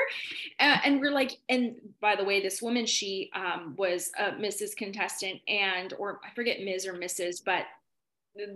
[0.59, 4.75] uh, and we're like, and by the way, this woman, she um, was a Mrs.
[4.75, 6.87] Contestant, and or I forget Ms.
[6.87, 7.43] or Mrs.
[7.43, 7.65] But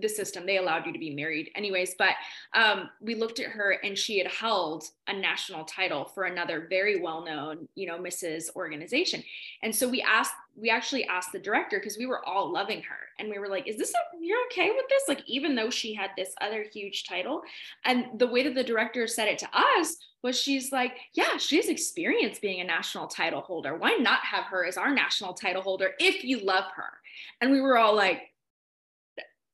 [0.02, 0.46] the system.
[0.46, 2.16] They allowed you to be married anyways but
[2.54, 7.00] um, we looked at her and she had held a national title for another very
[7.00, 9.24] well-known you know mrs organization.
[9.62, 12.98] And so we asked we actually asked the director because we were all loving her.
[13.20, 15.04] And we were like is this a, you're okay with this?
[15.08, 17.42] Like even though she had this other huge title.
[17.86, 21.58] And the way that the director said it to us was she's like yeah she
[21.58, 23.76] has experience being a national title holder.
[23.76, 26.94] Why not have her as our national title holder if you love her?
[27.42, 28.22] And we were all like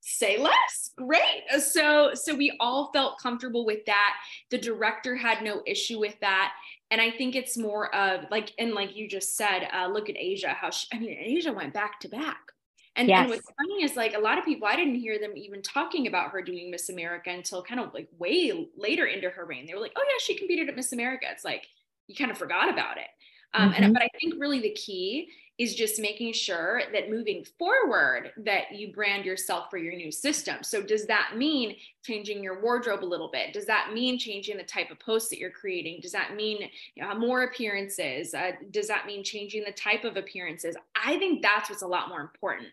[0.06, 1.44] say less great.
[1.60, 4.16] So so we all felt comfortable with that.
[4.50, 6.54] The director had no issue with that.
[6.92, 10.16] And i think it's more of like and like you just said uh, look at
[10.16, 12.40] Asya how she, i mean Asya went back to back.
[12.96, 13.22] And, yes.
[13.22, 16.06] and what's funny is like a lot of people i didn't hear them even talking
[16.06, 19.66] about her doing miss america until kind of like way later into her reign.
[19.66, 21.26] They were like oh yeah she competed at miss america.
[21.32, 21.66] It's like
[22.08, 23.08] you kind of forgot about it.
[23.56, 23.84] Um, mm-hmm.
[23.84, 28.72] and but i think really the key is just making sure that moving forward that
[28.74, 30.58] you brand yourself for your new system.
[30.64, 33.54] So does that mean changing your wardrobe a little bit?
[33.54, 36.00] Does that mean changing the type of posts that you're creating?
[36.02, 36.70] Does that mean
[37.18, 38.34] more appearances?
[38.34, 40.76] Uh, does that mean changing the type of appearances?
[40.96, 42.70] I think that's what's a lot more important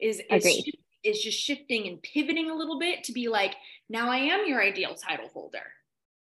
[0.00, 0.70] is is,
[1.04, 3.54] is just shifting and pivoting a little bit to be like
[3.88, 5.62] now i am your ideal title holder.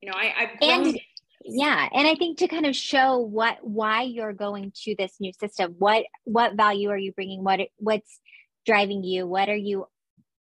[0.02, 1.00] You know I, i've grown and-
[1.46, 5.32] yeah and i think to kind of show what why you're going to this new
[5.34, 7.44] system what what value are you bringing?
[7.44, 8.20] What what's
[8.66, 9.28] driving you?
[9.28, 9.86] What are you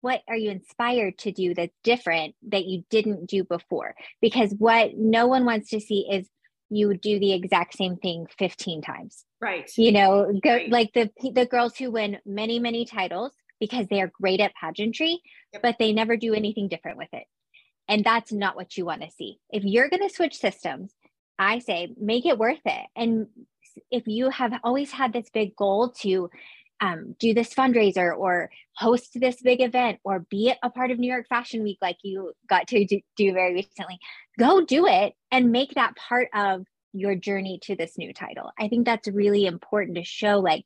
[0.01, 3.95] what are you inspired to do that's different that you didn't do before?
[4.21, 6.29] Because what no one wants to see is
[6.69, 9.25] you do the exact same thing 15 times.
[9.41, 9.71] Right.
[9.77, 10.71] You know go right.
[10.71, 15.21] like the the girls who win many many titles because they are great at pageantry
[15.53, 15.63] yep.
[15.63, 17.25] but they never do anything different with it
[17.89, 19.39] and that's not what you want to see.
[19.51, 20.93] If you're going to switch systems,
[21.39, 22.87] I say make it worth it.
[22.97, 23.29] And
[23.91, 26.31] if you have always had this big goal to
[26.81, 31.11] um, do this fundraiser or host this big event or be a part of New
[31.11, 33.99] York Fashion Week, like you got to do, do very recently,
[34.39, 38.51] go do it and make that part of your journey to this new title.
[38.59, 40.65] I think that's really important to show like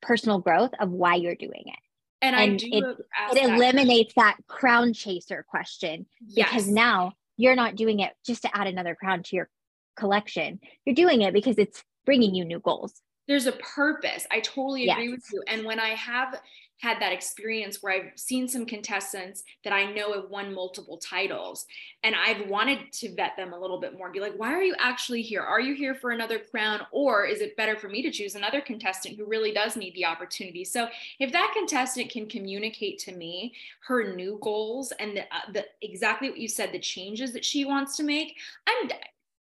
[0.00, 1.78] personal growth of why you're doing it.
[2.22, 6.48] And, and I do it, it eliminates that crown chaser question yes.
[6.48, 9.48] because now you're not doing it just to add another crown to your
[9.96, 10.60] collection.
[10.84, 12.94] You're doing it because it's bringing you new goals.
[13.28, 14.26] there's a purpose.
[14.30, 15.12] I totally agree Yes.
[15.12, 15.42] with you.
[15.48, 16.40] And when I have
[16.82, 21.64] had that experience where I've seen some contestants that I know have won multiple titles
[22.02, 24.74] and I've wanted to vet them a little bit more be like, why are you
[24.80, 25.42] actually here?
[25.42, 26.80] Are you here for another crown?
[26.90, 30.06] Or is it better for me to choose another contestant who really does need the
[30.06, 30.64] opportunity?
[30.64, 30.88] So
[31.20, 33.54] if that contestant can communicate to me
[33.86, 37.64] her new goals and the, uh, the exactly what you said, the changes that she
[37.64, 38.34] wants to make,
[38.66, 38.88] I'm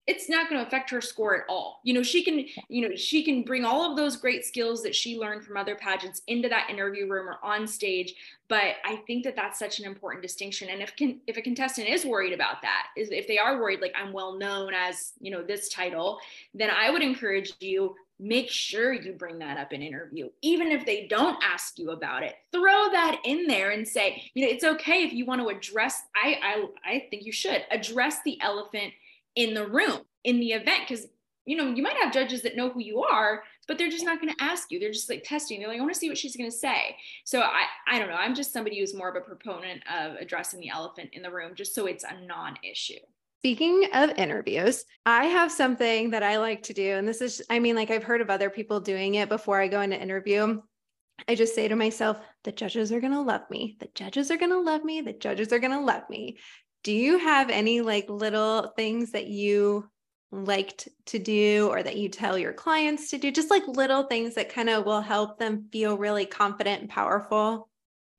[0.08, 1.80] it's not going to affect her score at all.
[1.84, 4.94] You know, she can, you know, she can bring all of those great skills that
[4.94, 8.14] she learned from other pageants into that interview room or on stage.
[8.48, 10.70] But I think that that's such an important distinction.
[10.70, 13.82] And if can, if a contestant is worried about that, is if they are worried,
[13.82, 16.20] like I'm well known as, you know, this title,
[16.54, 20.86] then I would encourage you make sure you bring that up in interview even if
[20.86, 24.64] they don't ask you about it throw that in there and say you know it's
[24.64, 28.94] okay if you want to address i i, I think you should address the elephant
[29.36, 31.08] in the room in the event because
[31.46, 34.20] you know you might have judges that know who you are but they're just not
[34.20, 36.18] going to ask you they're just like testing they're like i want to see what
[36.18, 39.16] she's going to say so i i don't know i'm just somebody who's more of
[39.16, 43.00] a proponent of addressing the elephant in the room just so it's a non-issue
[43.46, 46.94] Speaking of interviews, I have something that I like to do.
[46.94, 49.68] And this is, I mean, like I've heard of other people doing it before I
[49.68, 50.60] go into interview.
[51.28, 53.78] I just say to myself, the judges are going to love me.
[53.80, 55.02] The judges are going to love me.
[55.02, 56.40] The judges are going to love me.
[56.86, 59.90] Do you have any like little things that you
[60.32, 63.32] liked to do or that you tell your clients to do?
[63.32, 67.70] Just like little things that kind of will help them feel really confident and powerful?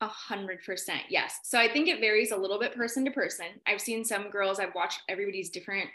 [0.01, 1.03] A hundred percent.
[1.09, 1.39] Yes.
[1.45, 3.47] So I think it varies a little bit person to person.
[3.69, 5.89] I've seen some girls, I've watched everybody's different,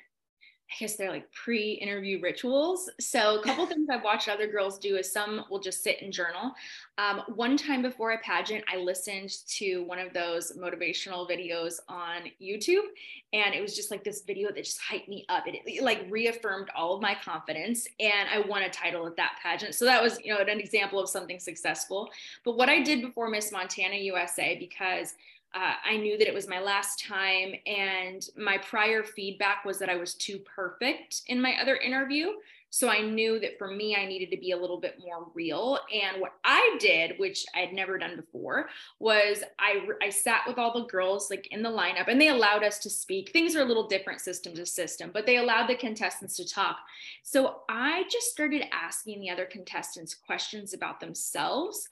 [0.72, 2.90] I guess they're like pre-interview rituals.
[3.00, 6.14] So a couple things I've watched other girls do is some will just sit and
[6.14, 6.54] journal.
[6.98, 12.24] Um, one time before a pageant, I listened to one of those motivational videos on
[12.42, 12.86] YouTube,
[13.34, 15.48] and it was just like this video that just hyped me up.
[15.48, 19.38] It, it like reaffirmed all of my confidence, and I won a title at that
[19.44, 19.76] pageant.
[19.76, 22.10] So that was, you know, an example of something successful.
[22.46, 25.16] But what I did before Miss Montana USA, because
[25.54, 29.90] uh, I knew that it was my last time, and my prior feedback was that
[29.90, 32.32] I was too perfect in my other interview.
[32.74, 35.78] So I knew that for me, I needed to be a little bit more real.
[35.94, 40.58] And what I did, which I had never done before, was I I sat with
[40.58, 43.32] all the girls like in the lineup, and they allowed us to speak.
[43.32, 46.78] Things are a little different system to system, but they allowed the contestants to talk.
[47.24, 51.90] So I just started asking the other contestants questions about themselves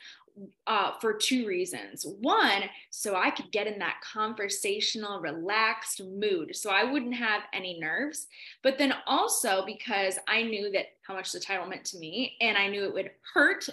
[0.68, 2.06] uh, for two reasons.
[2.22, 7.80] One, so I could get in that conversational, relaxed mood, so I wouldn't have any
[7.80, 8.28] nerves.
[8.64, 12.58] But then also because I knew that how much the title meant to me, and
[12.58, 13.68] I knew it would hurt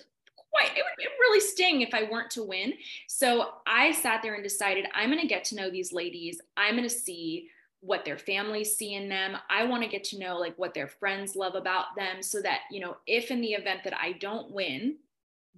[0.51, 2.75] quite, it would, it would really sting if I weren't to win.
[3.09, 6.41] So I sat there and decided I'm going to get to know these ladies.
[6.57, 7.49] I'm going to see
[7.81, 9.37] what their families see in them.
[9.49, 12.61] I want to get to know like what their friends love about them so that,
[12.71, 14.97] you know, if in the event that I don't win,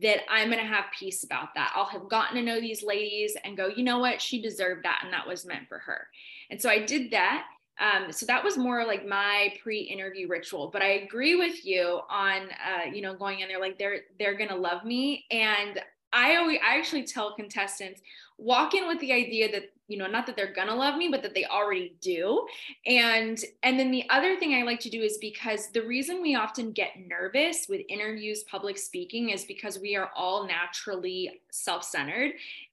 [0.02, 1.72] that I'm going to have peace about that.
[1.74, 4.22] I'll have gotten to know these ladies and go, you know what?
[4.22, 6.06] She deserved that and that was meant for her.
[6.50, 7.46] And so I did that.
[7.80, 10.70] Um, so that was more like my pre-interview ritual.
[10.72, 14.36] But I agree with you on, uh, you know, going in there like they're they're
[14.36, 15.26] gonna love me.
[15.30, 15.80] And
[16.12, 18.00] I always I actually tell contestants
[18.36, 21.22] walk in with the idea that you know not that they're gonna love me but
[21.22, 22.46] that they already do.
[22.86, 26.36] And and then the other thing i like to do is because the reason we
[26.36, 32.32] often get nervous with interviews public speaking is because we are all naturally self-centered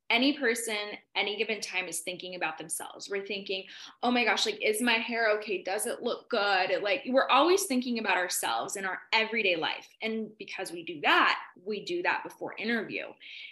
[0.09, 0.75] any person
[1.15, 3.09] any given time is thinking about themselves.
[3.09, 3.63] We're thinking
[4.03, 5.63] oh my gosh like is my hair okay?
[5.63, 6.81] Does it look good?
[6.81, 9.87] Like we're always thinking about ourselves in our everyday life.
[10.01, 13.05] And because we do that we do that before interview.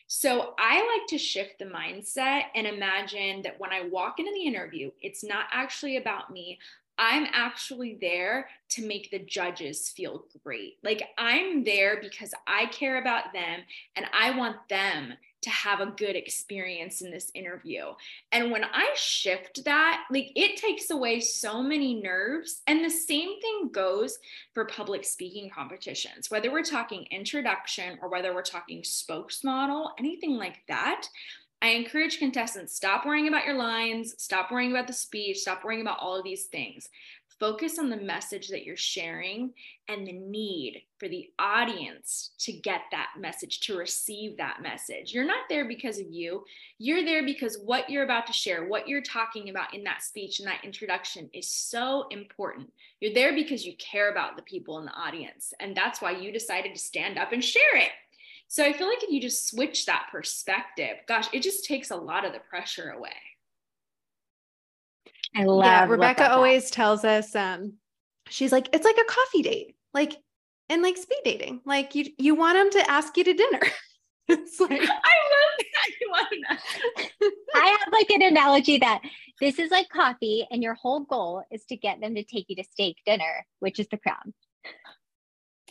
[0.07, 4.45] So i like to shift the mindset and imagine that when i walk into the
[4.45, 6.59] interview it's not actually about me.
[6.97, 10.77] I'm actually there to make the judges feel great.
[10.83, 13.61] Like I'm there because I care about them
[13.95, 15.13] and I want them
[15.43, 17.85] to have a good experience in this interview.
[18.31, 22.61] And when I shift that, like it takes away so many nerves.
[22.67, 24.17] And the same thing goes
[24.53, 30.59] for public speaking competitions, whether we're talking introduction or whether we're talking spokesmodel, anything like
[30.67, 31.07] that.
[31.61, 35.81] I encourage contestants stop worrying about your lines, stop worrying about the speech, stop worrying
[35.81, 36.89] about all of these things.
[37.43, 39.51] Focus on the message that you're sharing
[39.89, 45.13] and the need for the audience to get that message, to receive that message.
[45.13, 46.45] You're not there because of you.
[46.77, 50.39] You're there because what you're about to share, what you're talking about in that speech
[50.39, 52.71] and that introduction is so important.
[53.01, 55.53] You're there because you care about the people in the audience.
[55.59, 57.91] And that's why you decided to stand up and share it.
[58.47, 61.97] So I feel like if you just switch that perspective, gosh, it just takes a
[61.97, 63.11] lot of the pressure away.
[65.35, 66.31] I love yeah, Rebekah that.
[66.31, 67.73] always tells us um
[68.29, 69.75] she's like it's like a coffee date.
[69.93, 70.13] Like
[70.69, 71.61] and like speed dating.
[71.65, 73.61] Like you you want them to ask you to dinner.
[74.27, 75.89] it's like I love that.
[76.01, 79.01] You want to I have like an analogy that
[79.41, 82.55] this is like coffee, and your whole goal is to get them to take you
[82.57, 84.33] to steak dinner, which is the crown.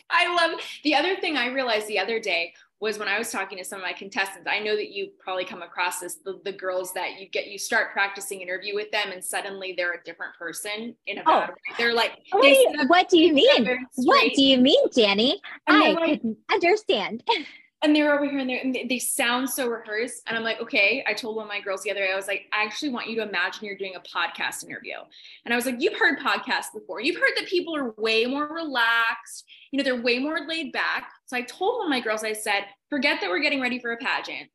[0.09, 2.53] I love the other thing I realized the other day
[2.83, 4.45] was when I was talking to some of my contestants.
[4.45, 7.57] I know that you probably come across this the, the girls that you get you
[7.57, 11.39] start practicing interview with them and suddenly they're a different person in a oh.
[11.39, 11.75] bad way.
[11.77, 13.87] They're like, Wait, what do you mean?
[13.95, 15.35] What do you mean, Dani?
[15.65, 17.23] I like, couldn't understand.
[17.83, 20.23] and they're over here and, and they sound so rehearsed.
[20.25, 21.03] And I'm like, okay.
[21.05, 23.07] I told one of my girls the other day, I was like, I actually want
[23.07, 24.95] you to imagine you're doing a podcast interview.
[25.43, 27.01] And I was like, you've heard podcasts before.
[27.01, 29.43] You've heard that people are way more relaxed.
[29.71, 31.11] You know, they're way more laid back.
[31.25, 33.91] So I told one of my girls, I said, forget that we're getting ready for
[33.91, 34.49] a pageant.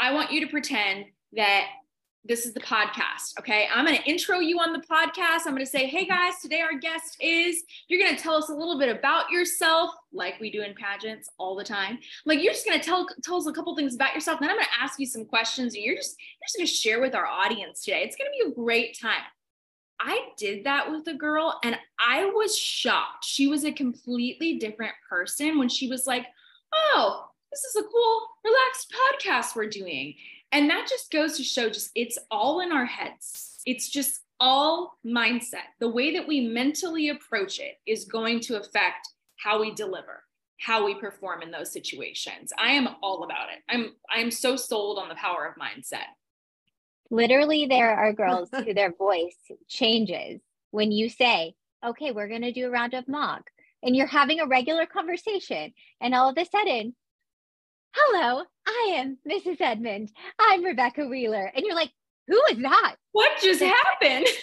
[0.00, 1.04] I want you to pretend
[1.34, 1.66] that
[2.24, 3.38] this is the podcast.
[3.38, 3.66] Okay.
[3.72, 5.40] I'm going to intro you on the podcast.
[5.46, 8.48] I'm going to say, hey guys, today our guest is, you're going to tell us
[8.48, 11.98] a little bit about yourself, like we do in pageants all the time.
[12.24, 14.38] Like you're just going to tell, tell us a couple things about yourself.
[14.38, 16.72] Then I'm going to ask you some questions and you're just, you're just going to
[16.72, 18.02] share with our audience today.
[18.02, 19.22] It's going to be a great time.
[20.00, 23.24] I did that with a girl and I was shocked.
[23.24, 26.26] She was a completely different person when she was like,
[26.72, 30.14] oh, this is a cool, relaxed podcast we're doing.
[30.52, 33.60] And that just goes to show just it's all in our heads.
[33.64, 35.70] It's just all mindset.
[35.80, 40.24] The way that we mentally approach it is going to affect how we deliver,
[40.58, 42.52] how we perform in those situations.
[42.58, 43.62] I am all about it.
[43.68, 46.10] I'm I'm so sold on the power of mindset.
[47.10, 49.36] Literally there are girls who their voice
[49.68, 50.40] changes
[50.70, 53.50] when you say, "Okay, we're going to do a round of mock."
[53.82, 56.94] And you're having a regular conversation and all of a sudden
[57.94, 59.60] hello, I am Mrs.
[59.60, 60.10] Edmond.
[60.38, 61.50] I'm Rebekah Wheeler.
[61.54, 61.92] And you're like,
[62.28, 62.96] who is that?
[63.12, 64.26] What just happened?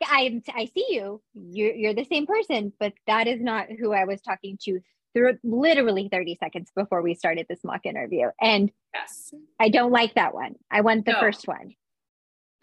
[0.00, 1.22] Like I, I see you.
[1.32, 4.80] You're, you're the same person, but that is not who I was talking to
[5.14, 8.26] through literally 30 seconds before we started this mock interview.
[8.40, 10.56] And yes, I don't like that one.
[10.72, 11.20] I want the no.
[11.20, 11.74] first one.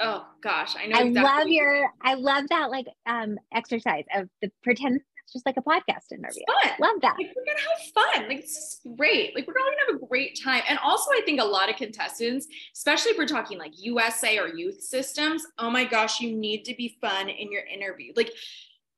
[0.01, 0.97] Oh gosh, I know.
[0.97, 1.21] I exactly.
[1.23, 1.89] love your.
[2.01, 6.43] I love that like um exercise of the pretend it's just like a podcast interview.
[6.63, 6.71] fun.
[6.79, 7.15] Love that.
[7.17, 8.27] Like, we're gonna have fun.
[8.29, 9.35] Like this is great.
[9.35, 10.63] Like we're all gonna have a great time.
[10.67, 14.47] And also, I think a lot of contestants, especially if we're talking like USA or
[14.47, 18.11] youth systems, oh my gosh, you need to be fun in your interview.
[18.15, 18.31] Like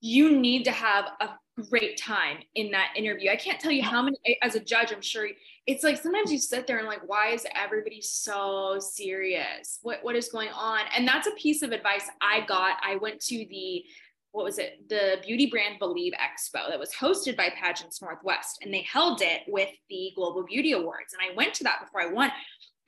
[0.02, 1.30] you need to have a
[1.70, 3.30] great time in that interview.
[3.30, 5.28] I can't tell you how many as a judge, I'm sure
[5.68, 9.80] it's like sometimes you sit there and like, why is everybody so serious?
[9.82, 10.82] What what is going on?
[10.96, 12.78] And that's a piece of advice I got.
[12.84, 13.84] I went to the
[14.36, 18.74] what was it the beauty brand believe expo that was hosted by pageants northwest and
[18.74, 22.06] they held it with the global beauty awards and i went to that before i
[22.06, 22.30] won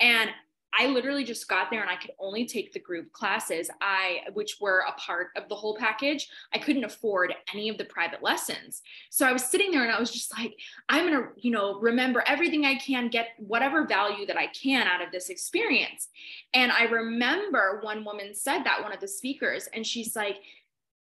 [0.01, 0.29] and
[0.77, 4.57] I literally just got there and I could only take the group classes I which
[4.59, 6.29] were a part of the whole package.
[6.53, 8.81] I couldn't afford any of the private lessons.
[9.09, 10.55] So I was sitting there and I was just like
[10.89, 15.01] I'm to, you know, remember everything I can, get whatever value that I can out
[15.01, 16.09] of this experience.
[16.53, 20.37] And I remember one woman said that one of the speakers and she's like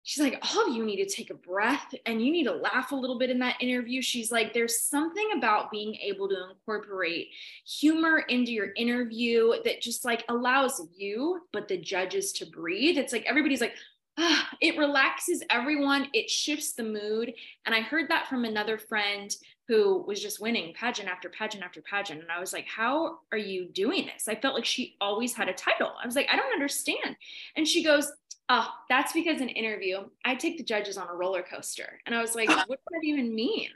[0.03, 2.91] she's like, all of you need to take a breath and you need to laugh
[2.91, 4.01] a little bit in that interview.
[4.01, 7.29] She's like, there's something about being able to incorporate
[7.65, 12.97] humor into your interview that just like allows you, but the judges to breathe.
[12.97, 13.75] It's like everybody's like,
[14.17, 17.33] ah, it relaxes everyone, it shifts the mood.
[17.65, 19.33] And I heard that from another friend
[19.67, 22.21] who was just winning pageant after pageant after pageant.
[22.21, 24.27] And I was like, How are you doing this?
[24.27, 25.93] I felt like she always had a title.
[26.01, 27.15] I was like, I don't understand.
[27.55, 28.11] And she goes,
[28.49, 31.99] Oh, that's because in interview, I take the judges on a roller coaster.
[32.05, 33.69] And I was like, what does that even mean?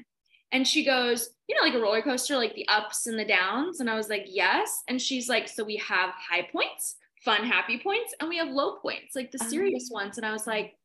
[0.52, 3.80] And she goes, you know, like a roller coaster, like the ups and the downs.
[3.80, 4.84] And I was like, yes.
[4.88, 8.78] And she's like, so we have high points, fun, happy points, and we have low
[8.78, 10.18] points, like the serious um, ones.
[10.18, 10.76] And I was like,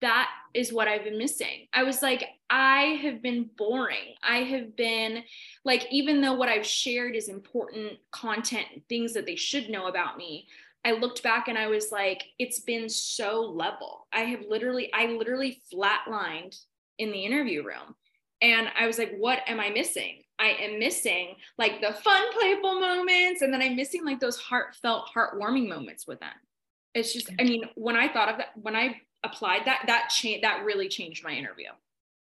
[0.00, 1.66] that is what I've been missing.
[1.72, 4.14] I was like, I have been boring.
[4.22, 5.24] I have been
[5.64, 10.18] like, even though what I've shared is important content, things that they should know about
[10.18, 10.46] me,
[10.84, 14.06] I looked back and I was like, it's been so level.
[14.12, 16.58] I have literally, I literally flatlined
[16.98, 17.94] in the interview room.
[18.42, 20.22] And I was like, what am I missing?
[20.38, 23.40] I am missing like the fun, playful moments.
[23.40, 26.34] And then I'm missing like those heartfelt, heartwarming moments with them.
[26.94, 30.44] It's just, I mean, when I thought of that, when I applied that, that changed,
[30.44, 31.68] that really changed my interview.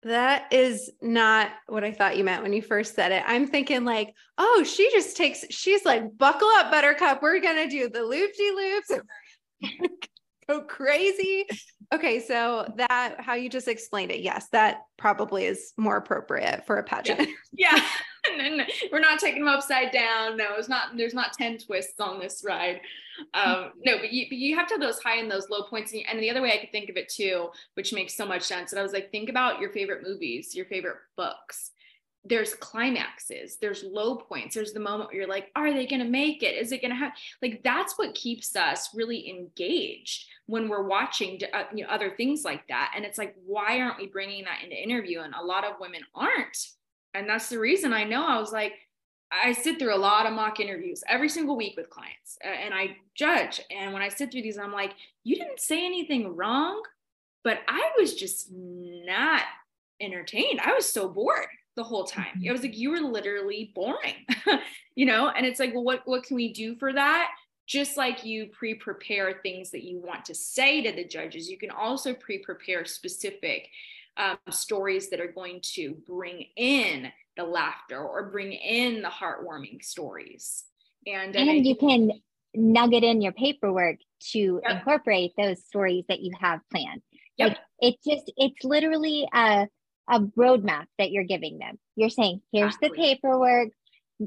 [0.02, 3.22] That is not what I thought you meant when you first said it.
[3.26, 7.22] I'm thinking like, oh, she just takes, she's like, buckle up, Buttercup.
[7.22, 8.92] We're gonna do the loop loopy loops,
[10.48, 11.46] go crazy.
[11.92, 16.76] Okay, so that how you just explained it, yes, that probably is more appropriate for
[16.76, 17.28] a pageant.
[17.52, 17.82] Yeah.
[18.92, 20.36] we're not taking them upside down.
[20.36, 20.96] No, it's not.
[20.96, 22.80] There's not ten twists on this ride.
[23.34, 25.92] Um, no, but you, but you have to have those high and those low points.
[25.92, 28.42] And, and the other way I could think of it too, which makes so much
[28.42, 28.72] sense.
[28.72, 31.72] And I was like, think about your favorite movies, your favorite books.
[32.22, 36.08] There's climaxes, there's low points, there's the moment where you're like, are they going to
[36.08, 36.54] make it?
[36.54, 41.40] Is it going to have like that's what keeps us really engaged when we're watching
[41.54, 42.92] uh, you know, other things like that.
[42.94, 45.20] And it's like, why aren't we bringing that into interview?
[45.20, 46.58] And a lot of women aren't.
[47.14, 48.74] And that's the reason I know I was like,
[49.30, 52.96] I sit through a lot of mock interviews every single week with clients and I
[53.14, 53.60] judge.
[53.70, 54.92] And when I sit through these, I'm like,
[55.22, 56.82] you didn't say anything wrong,
[57.44, 59.42] but I was just not
[60.00, 60.60] entertained.
[60.60, 61.46] I was so bored
[61.76, 62.26] the whole time.
[62.36, 62.46] Mm-hmm.
[62.46, 64.26] It was like, you were literally boring,
[64.96, 65.28] you know?
[65.28, 67.30] And it's like, well, what, what can we do for that?
[67.66, 71.56] Just like you pre prepare things that you want to say to the judges, you
[71.56, 73.68] can also pre prepare specific
[74.16, 79.82] um, stories that are going to bring in the laughter or bring in the heartwarming
[79.82, 80.64] stories.
[81.06, 82.12] And, and you can
[82.54, 83.96] nugget in your paperwork
[84.32, 84.78] to yep.
[84.78, 87.02] incorporate those stories that you have planned.
[87.38, 87.48] Yep.
[87.48, 89.66] Like it just, it's literally a,
[90.08, 91.78] a roadmap that you're giving them.
[91.96, 92.88] You're saying, here's exactly.
[92.88, 93.68] the paperwork,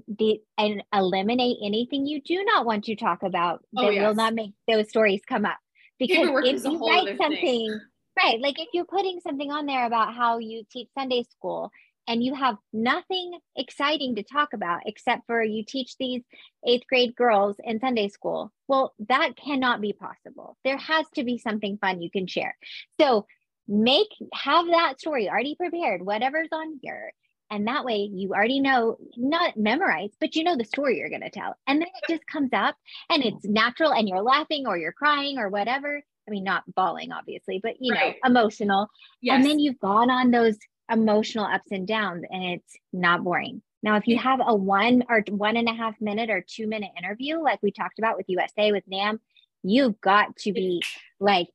[0.07, 4.07] the, and eliminate anything you do not want to talk about oh, that yes.
[4.07, 5.57] will not make those stories come up.
[5.99, 7.81] Because paperwork if you write something, thing.
[8.17, 11.71] Right, like if you're putting something on there about how you teach Sunday school
[12.07, 16.21] and you have nothing exciting to talk about except for you teach these
[16.67, 18.51] eighth grade girls in Sunday school.
[18.67, 20.57] Well, that cannot be possible.
[20.63, 22.57] There has to be something fun you can share.
[22.99, 23.25] So
[23.67, 27.13] make have that story already prepared, whatever's on here.
[27.49, 31.21] And that way you already know, not memorized, but you know the story you're going
[31.21, 31.55] to tell.
[31.67, 32.75] And then it just comes up
[33.09, 36.01] and it's natural and you're laughing or you're crying or whatever.
[36.27, 38.15] I mean, not bawling, obviously, but you right.
[38.23, 38.87] know, emotional.
[39.21, 39.35] Yes.
[39.35, 40.57] And then you've gone on those
[40.91, 43.61] emotional ups and downs and it's not boring.
[43.81, 46.91] Now, if you have a one or one and a half minute or two minute
[46.97, 49.19] interview, like we talked about with USA, with NAM,
[49.61, 50.81] you've got to be
[51.19, 51.47] like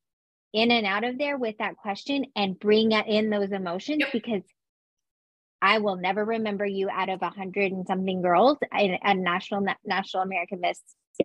[0.52, 4.12] in and out of there with that question and bring in those emotions yep.
[4.12, 4.42] because
[5.60, 9.66] I will never remember you out of a hundred and something girls at a national
[9.84, 10.80] national American Miss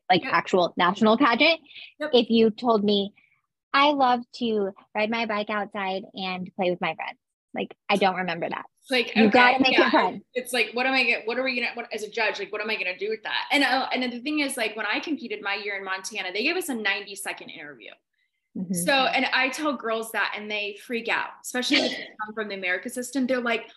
[0.10, 0.34] like yep.
[0.34, 1.60] actual national pageant.
[2.00, 2.10] Yep.
[2.14, 3.14] If you told me
[3.74, 7.18] I love to ride my bike outside and play with my friends.
[7.54, 8.66] Like I don't remember that.
[8.90, 9.88] Like you okay, gotta make yeah.
[9.88, 10.22] it fun.
[10.34, 11.28] It's like what am I get?
[11.28, 11.72] What are we gonna?
[11.76, 12.40] What as a judge?
[12.40, 13.48] Like what am I gonna do with that?
[13.52, 16.44] And uh, and the thing is, like when I competed my year in Montana, they
[16.44, 17.92] gave us a ninety second interview.
[18.58, 18.74] Mm-hmm.
[18.74, 22.50] So and I tell girls that, and they freak out, especially if they come from
[22.50, 23.28] the America system.
[23.28, 23.70] They're like,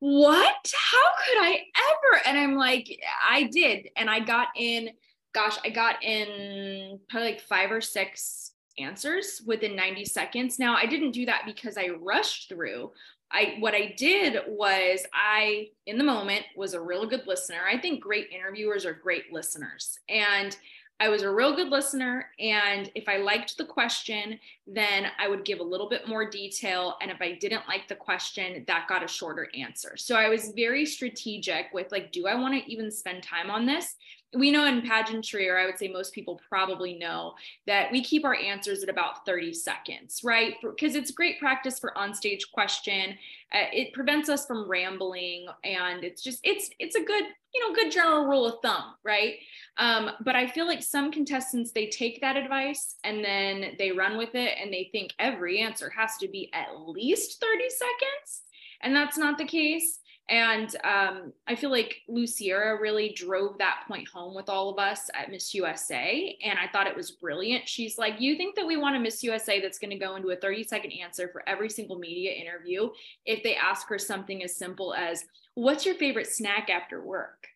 [0.00, 0.56] "What?
[0.74, 2.88] How could I ever?" And I'm like,
[3.26, 4.90] "I did," and I got in.
[5.34, 10.58] Gosh, I got in probably like five or six answers within 90 seconds.
[10.58, 12.92] Now, I didn't do that because I rushed through.
[13.30, 17.60] I what I did was I in the moment was a real good listener.
[17.70, 19.98] I think great interviewers are great listeners.
[20.08, 20.56] And
[21.00, 22.30] I was a real good listener.
[22.40, 26.96] And if I liked the question, then I would give a little bit more detail.
[27.00, 29.96] And if I didn't like the question, that got a shorter answer.
[29.96, 33.64] So I was very strategic with like, do I want to even spend time on
[33.64, 33.94] this?
[34.36, 37.34] We know in pageantry, or I would say most people probably know
[37.66, 40.54] that we keep our answers at about 30 seconds, right?
[40.60, 43.16] Because it's great practice for onstage question.
[43.52, 47.24] Uh, it prevents us from rambling, and it's just it's it's a good
[47.54, 49.36] you know good general rule of thumb, right?
[49.78, 54.18] Um, but I feel like some contestants they take that advice and then they run
[54.18, 58.42] with it, and they think every answer has to be at least 30 seconds,
[58.82, 60.00] and that's not the case.
[60.28, 65.08] And um, I feel like Luciera really drove that point home with all of us
[65.14, 66.36] at Miss USA.
[66.44, 67.66] And I thought it was brilliant.
[67.66, 70.30] She's like, You think that we want a Miss USA that's going to go into
[70.30, 72.90] a 30 second answer for every single media interview
[73.24, 75.24] if they ask her something as simple as,
[75.54, 77.46] What's your favorite snack after work?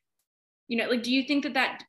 [0.68, 1.84] You know, like, do you think that that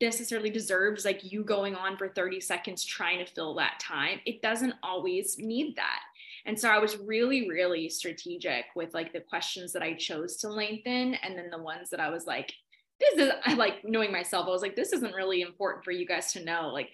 [0.00, 4.20] necessarily deserves like you going on for 30 seconds trying to fill that time?
[4.26, 6.00] It doesn't always need that.
[6.46, 10.48] And so I was really, really strategic with like the questions that I chose to
[10.48, 12.52] lengthen and then the ones that I was like,
[13.00, 14.46] this is I like knowing myself.
[14.46, 16.70] I was like, this isn't really important for you guys to know.
[16.72, 16.90] Like,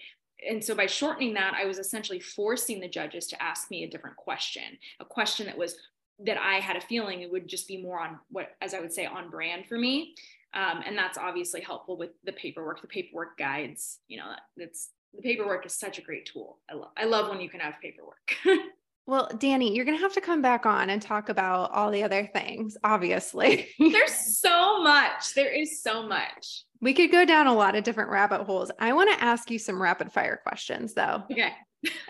[0.47, 3.89] and so by shortening that, I was essentially forcing the judges to ask me a
[3.89, 5.77] different question, a question that was
[6.19, 8.93] that I had a feeling it would just be more on what, as I would
[8.93, 10.15] say, on brand for me.
[10.53, 13.99] Um, and that's obviously helpful with the paperwork, the paperwork guides.
[14.07, 16.59] You know, that's the paperwork is such a great tool.
[16.69, 18.35] I love, I love when you can have paperwork.
[19.05, 22.03] Well, Dani, you're going to have to come back on and talk about all the
[22.03, 23.67] other things, obviously.
[23.79, 25.33] There's so much.
[25.33, 26.63] There is so much.
[26.79, 28.71] We could go down a lot of different rabbit holes.
[28.79, 31.23] I want to ask you some rapid fire questions, though.
[31.31, 31.53] Okay.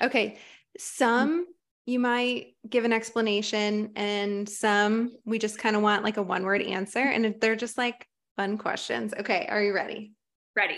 [0.01, 0.37] okay.
[0.77, 1.47] Some
[1.85, 6.43] you might give an explanation, and some we just kind of want like a one
[6.43, 6.99] word answer.
[6.99, 9.13] And they're just like fun questions.
[9.13, 9.47] Okay.
[9.49, 10.13] Are you ready?
[10.55, 10.77] Ready.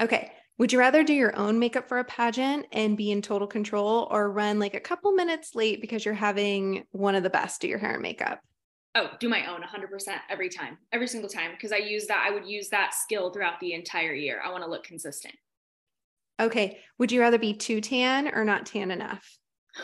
[0.00, 0.30] Okay.
[0.56, 4.06] Would you rather do your own makeup for a pageant and be in total control
[4.10, 7.66] or run like a couple minutes late because you're having one of the best do
[7.66, 8.40] your hair and makeup?
[8.94, 11.50] Oh, do my own 100% every time, every single time.
[11.50, 14.40] Because I use that, I would use that skill throughout the entire year.
[14.44, 15.34] I want to look consistent.
[16.38, 16.78] Okay.
[16.98, 19.38] Would you rather be too tan or not tan enough?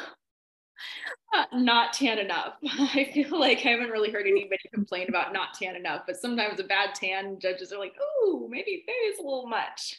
[1.32, 2.54] Uh, not tan enough.
[2.64, 6.58] I feel like I haven't really heard anybody complain about not tan enough, but sometimes
[6.58, 9.96] a bad tan judges are like, oh, maybe there is a little much.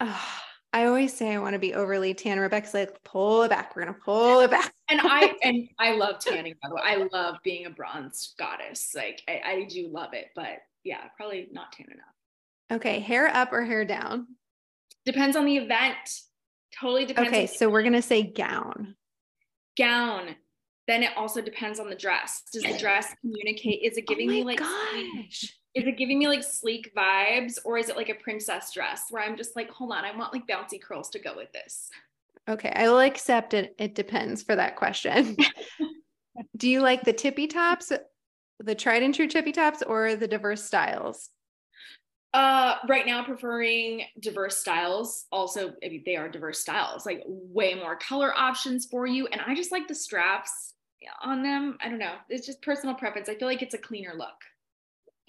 [0.00, 0.28] Oh,
[0.72, 2.38] I always say I want to be overly tan.
[2.38, 3.74] Rebekah's like, pull it back.
[3.74, 4.72] We're gonna pull it back.
[4.90, 6.82] and I and I love tanning, by the way.
[6.84, 8.92] I love being a bronze goddess.
[8.94, 12.80] Like I, I do love it, but yeah, probably not tan enough.
[12.80, 14.26] Okay, hair up or hair down?
[15.06, 15.96] Depends on the event.
[16.78, 17.30] Totally depends.
[17.30, 18.94] Okay, so we're gonna say gown.
[19.76, 20.36] Gown.
[20.86, 22.42] Then it also depends on the dress.
[22.52, 23.80] Does the dress communicate?
[23.82, 25.54] Is it Oh giving my me like gosh.
[25.74, 29.22] Is it giving me like sleek vibes or is it like a princess dress where
[29.22, 31.90] I'm just like, hold on, I want like bouncy curls to go with this?
[32.48, 33.74] Okay, I will accept it.
[33.78, 35.36] It depends for that question.
[36.56, 37.92] Do you like the tippy tops,
[38.58, 41.30] the tried and true tippy tops, or the diverse styles?
[42.32, 45.26] Uh, right now, preferring diverse styles.
[45.30, 49.26] Also, I mean, they are diverse styles, like way more color options for you.
[49.26, 50.74] And I just like the straps
[51.22, 51.76] on them.
[51.80, 52.14] I don't know.
[52.28, 53.28] It's just personal preference.
[53.28, 54.36] I feel like it's a cleaner look.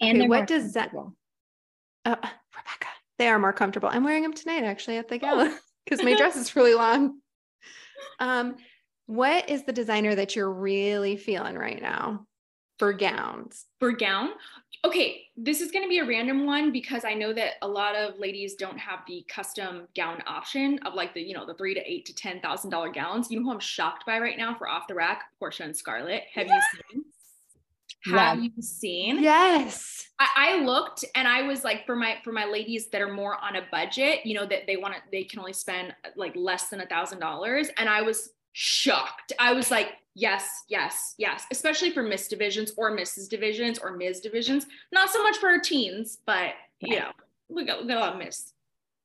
[0.00, 2.88] And Okay, what does that- Uh, Rebekah,
[3.18, 3.88] they are more comfortable.
[3.90, 5.18] I'm wearing them tonight actually at the Oh.
[5.18, 7.20] gala because my dress is really long.
[8.18, 8.56] Um,
[9.06, 12.26] what is the designer that you're really feeling right now
[12.78, 13.66] for gowns?
[13.80, 14.30] For gown,
[14.84, 17.94] okay, this is going to be a random one because I know that a lot
[17.96, 21.74] of ladies don't have the custom gown option of like the you know the three
[21.74, 23.30] to eight to ten thousand dollar gowns.
[23.30, 25.24] You know who I'm shocked by right now for off the rack?
[25.38, 26.24] Portia and Scarlett.
[26.32, 26.60] Have you
[26.92, 27.04] seen?
[28.06, 28.34] Have Yeah.
[28.56, 29.22] you seen?
[29.22, 30.06] Yes.
[30.18, 33.36] I, I looked and I was like for my for my ladies that are more
[33.42, 36.68] on a budget, you know, that they want to they can only spend like less
[36.68, 37.68] than a thousand dollars.
[37.76, 39.32] And I was shocked.
[39.38, 43.28] I was like, yes, yes, yes, especially for Miss divisions or Mrs.
[43.28, 44.20] divisions or Ms.
[44.20, 44.66] divisions.
[44.92, 47.10] Not so much for our teens, but you know,
[47.48, 48.52] we got, we got a lot of Miss.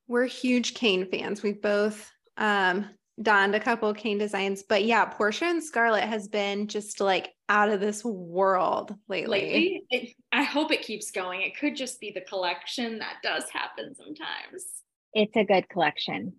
[0.08, 1.44] We're huge Kane fans.
[1.44, 2.86] We've both um
[3.22, 7.34] donned a couple of Kane designs, but yeah, Portia and Scarlett has been just like
[7.50, 9.40] out of this world lately.
[9.40, 11.42] Lately, it, I hope it keeps going.
[11.42, 14.66] It could just be the collection that does happen sometimes.
[15.14, 16.34] It's a good collection.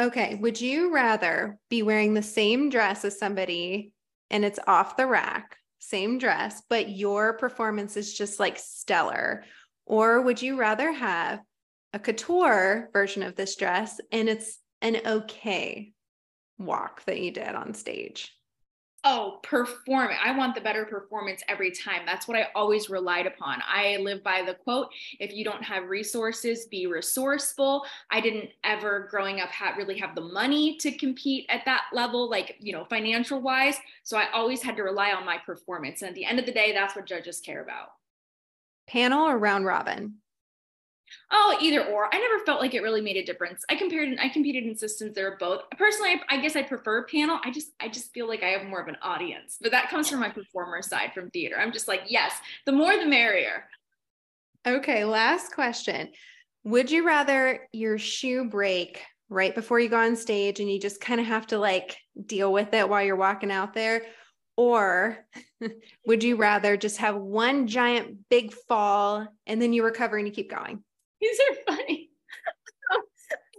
[0.00, 3.92] Okay, would you rather be wearing the same dress as somebody
[4.30, 9.44] and it's off the rack, same dress, but your performance is just like stellar?
[9.86, 11.40] Or would you rather have
[11.92, 15.92] a couture version of this dress and it's an okay
[16.58, 18.33] walk that you did on stage?
[19.06, 20.12] Oh, perform.
[20.22, 22.06] I want the better performance every time.
[22.06, 23.62] That's what I always relied upon.
[23.68, 24.88] I live by the quote
[25.20, 27.84] if you don't have resources, be resourceful.
[28.10, 32.30] I didn't ever growing up have really have the money to compete at that level,
[32.30, 33.76] like, you know, financial wise.
[34.04, 36.00] So I always had to rely on my performance.
[36.00, 37.88] And at the end of the day, that's what judges care about.
[38.86, 40.14] Panel or round robin?
[41.30, 42.14] Oh, either or.
[42.14, 43.64] I never felt like it really made a difference.
[43.68, 45.14] I compared and I competed in systems.
[45.14, 45.62] that were both.
[45.76, 47.40] Personally, I, I guess I prefer panel.
[47.44, 50.08] I just, I just feel like I have more of an audience, but that comes
[50.08, 51.56] from my performer side from theater.
[51.58, 52.34] I'm just like, yes,
[52.66, 53.64] the more the merrier.
[54.66, 56.10] Okay, last question.
[56.64, 61.00] Would you rather your shoe break right before you go on stage and you just
[61.00, 64.02] kind of have to like deal with it while you're walking out there?
[64.56, 65.18] Or
[66.06, 70.32] would you rather just have one giant big fall and then you recover and you
[70.32, 70.83] keep going?
[71.24, 72.10] These are funny.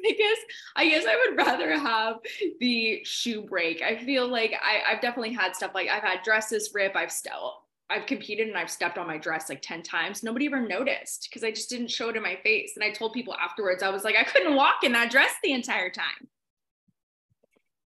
[0.05, 0.38] I guess
[0.76, 2.18] I guess I would rather have
[2.59, 3.82] the shoe break.
[3.82, 6.95] I feel like I, I've definitely had stuff like I've had dresses rip.
[6.95, 10.24] I've still I've competed and I've stepped on my dress like 10 times.
[10.24, 12.74] Nobody ever noticed because I just didn't show it in my face.
[12.76, 15.53] And I told people afterwards, I was like, I couldn't walk in that dress the
[15.53, 16.28] entire time.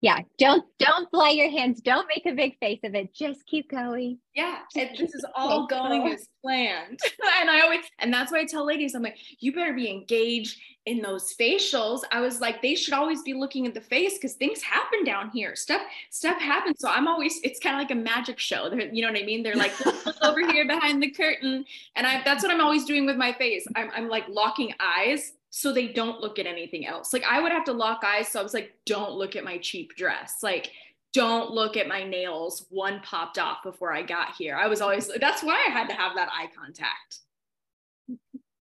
[0.00, 1.80] Yeah, don't don't fly your hands.
[1.80, 3.12] Don't make a big face of it.
[3.12, 4.18] Just keep going.
[4.32, 7.00] Yeah, and this is all going as planned.
[7.40, 10.56] and I always, and that's why I tell ladies, I'm like, you better be engaged
[10.86, 12.02] in those facials.
[12.12, 15.30] I was like, they should always be looking at the face because things happen down
[15.30, 15.56] here.
[15.56, 16.76] Stuff, stuff happens.
[16.78, 18.70] So I'm always, it's kind of like a magic show.
[18.70, 19.42] They're, you know what I mean?
[19.42, 21.64] They're like, look over here behind the curtain.
[21.96, 23.66] And I that's what I'm always doing with my face.
[23.74, 27.12] I'm, I'm like locking eyes so they don't look at anything else.
[27.12, 28.28] Like I would have to lock eyes.
[28.28, 30.36] So I was like, don't look at my cheap dress.
[30.42, 30.70] Like,
[31.14, 32.66] don't look at my nails.
[32.68, 34.56] One popped off before I got here.
[34.56, 37.20] I was always, that's why I had to have that eye contact.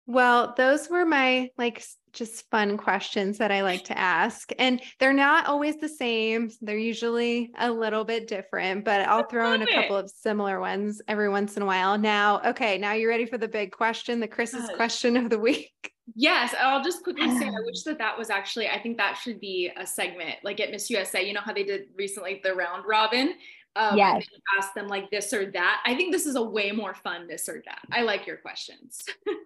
[0.07, 4.53] Well, those were my like just fun questions that I like to ask.
[4.59, 6.51] And they're not always the same.
[6.61, 11.01] They're usually a little bit different, but I'll throw in a couple of similar ones
[11.09, 11.99] every once in a while.
[11.99, 15.93] Now, okay, now you're ready for the big question, the Chris's question of the week.
[16.15, 19.41] Yes, I'll just quickly say I wish that that was actually I think that should
[19.41, 21.27] be a segment like at Miss USA.
[21.27, 23.35] You know how they did recently the round robin.
[23.75, 24.25] Um, yes.
[24.57, 25.83] ask them like this or that.
[25.85, 27.81] I think this is a way more fun this or that.
[27.93, 29.05] I like your questions.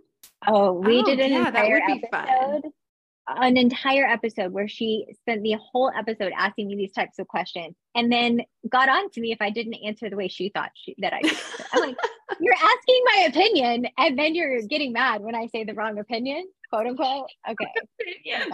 [0.47, 2.09] Oh, we oh, did an yeah, entire episode.
[2.11, 2.63] Fun.
[3.37, 7.75] An entire episode where she spent the whole episode asking me these types of questions
[7.95, 10.95] and then got on to me if I didn't answer the way she thought she,
[10.99, 11.37] that I did.
[11.73, 11.97] I'm like,
[12.41, 16.49] you're asking my opinion and then you're getting mad when I say the wrong opinion,
[16.69, 17.29] quote unquote.
[17.49, 17.73] Okay.
[18.25, 18.45] yeah.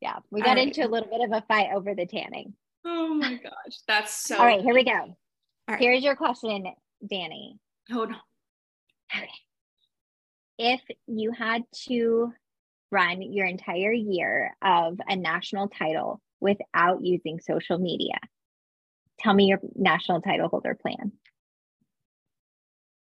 [0.00, 0.18] Yeah.
[0.30, 2.54] We got into a little bit of a fight over the tanning.
[2.84, 3.78] Oh my gosh.
[3.86, 4.36] That's so.
[4.36, 4.60] All right.
[4.60, 5.16] Here we go.
[5.78, 6.66] Here's your question,
[7.10, 7.58] Dani.
[7.90, 8.20] Hold on.
[9.16, 9.30] Okay
[10.58, 12.32] if you had to
[12.94, 18.16] run your entire year of a national title without using social media,
[19.18, 21.12] tell me your national title holder plan.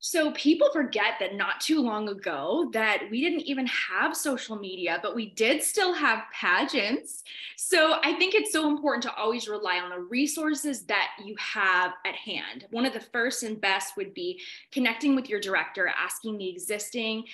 [0.07, 4.99] So people forget that not too long ago that we didn't even have social media,
[5.03, 7.23] but we did still have pageants.
[7.57, 11.93] So I think it's so important to always rely on the resources that you have
[12.05, 12.67] at hand.
[12.71, 17.25] One of the first and best would be connecting with your director, asking the existing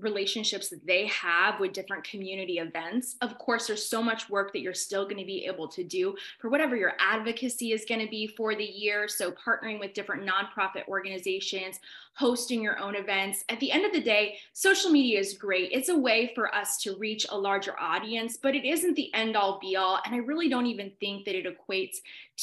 [0.00, 3.16] relationships that they have with different community events.
[3.20, 6.14] Of course, there's so much work that you're still going to be able to do
[6.38, 9.08] for whatever your advocacy is going to be for the year.
[9.08, 11.80] So, partnering with different nonprofit organizations,
[12.20, 13.42] hosting your own events.
[13.48, 15.70] At the end of the day, social media is great.
[15.72, 19.36] It's a way for us to reach a larger audience, but it isn't the end
[19.36, 19.98] all be all.
[20.04, 21.96] And I really don't even think that it equates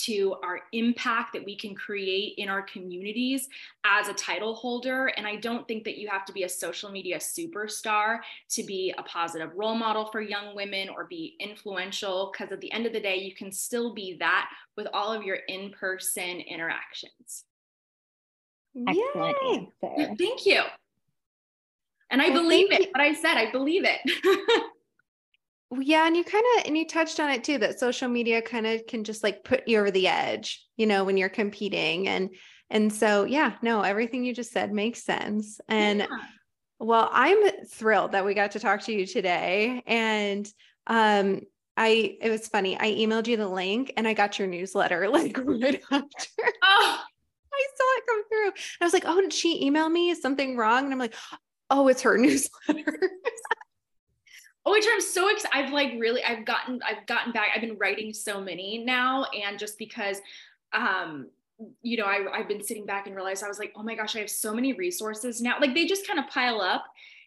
[0.06, 3.48] to our impact that we can create in our communities
[3.86, 5.12] as a title holder.
[5.16, 8.18] And I don't think that you have to be a social media superstar
[8.50, 12.72] to be a positive role model for young women or be influential, because at the
[12.72, 16.40] end of the day, you can still be that with all of your in person
[16.42, 17.44] interactions.
[18.88, 19.70] Excellent Yay.
[19.84, 20.16] answer.
[20.18, 20.62] Thank you.
[22.10, 22.82] And I well, believe it.
[22.82, 22.88] You.
[22.92, 24.00] What I said, I believe it.
[25.80, 28.66] yeah, and you kind of and you touched on it too that social media kind
[28.66, 32.30] of can just like put you over the edge, you know, when you're competing and
[32.70, 35.60] and so yeah, no, everything you just said makes sense.
[35.68, 36.08] And yeah.
[36.80, 40.48] well, I'm thrilled that we got to talk to you today and
[40.88, 41.42] um
[41.76, 42.78] I it was funny.
[42.80, 46.52] I emailed you the link and I got your newsletter like right after.
[46.64, 47.04] Oh
[47.58, 48.64] I saw it come through.
[48.82, 50.10] I was like, oh, did she email me?
[50.10, 50.86] Is something wrong?
[50.86, 51.16] And I'm like,
[51.70, 53.12] oh, it's her newsletter.
[54.66, 55.58] oh, which I'm so excited.
[55.58, 57.50] I've like really, I've gotten, I've gotten back.
[57.56, 60.22] I've been writing so many now, and just because,
[60.74, 61.28] um,
[61.82, 64.16] you know, I, I've been sitting back and realized I was like, oh my gosh,
[64.16, 65.58] I have so many resources now.
[65.60, 66.86] Like they just kind of pile up.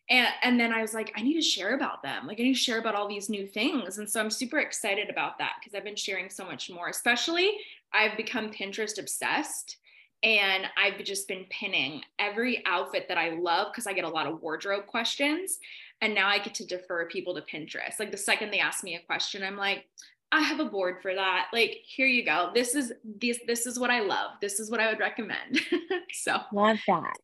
[0.08, 2.26] And, and then I was like, I need to share about them.
[2.26, 3.98] Like I need to share about all these new things.
[3.98, 7.58] And so I'm super excited about that because I've been sharing so much more, especially
[7.92, 9.76] I've become Pinterest obsessed
[10.22, 14.26] and I've just been pinning every outfit that I love because I get a lot
[14.26, 15.58] of wardrobe questions.
[16.02, 17.98] And now I get to defer people to Pinterest.
[17.98, 19.86] Like the second they ask me a question, I'm like,
[20.32, 21.48] I have a board for that.
[21.52, 22.50] Like, here you go.
[22.54, 24.32] This is this this is what I love.
[24.40, 25.60] This is what I would recommend.
[26.12, 27.16] so love that.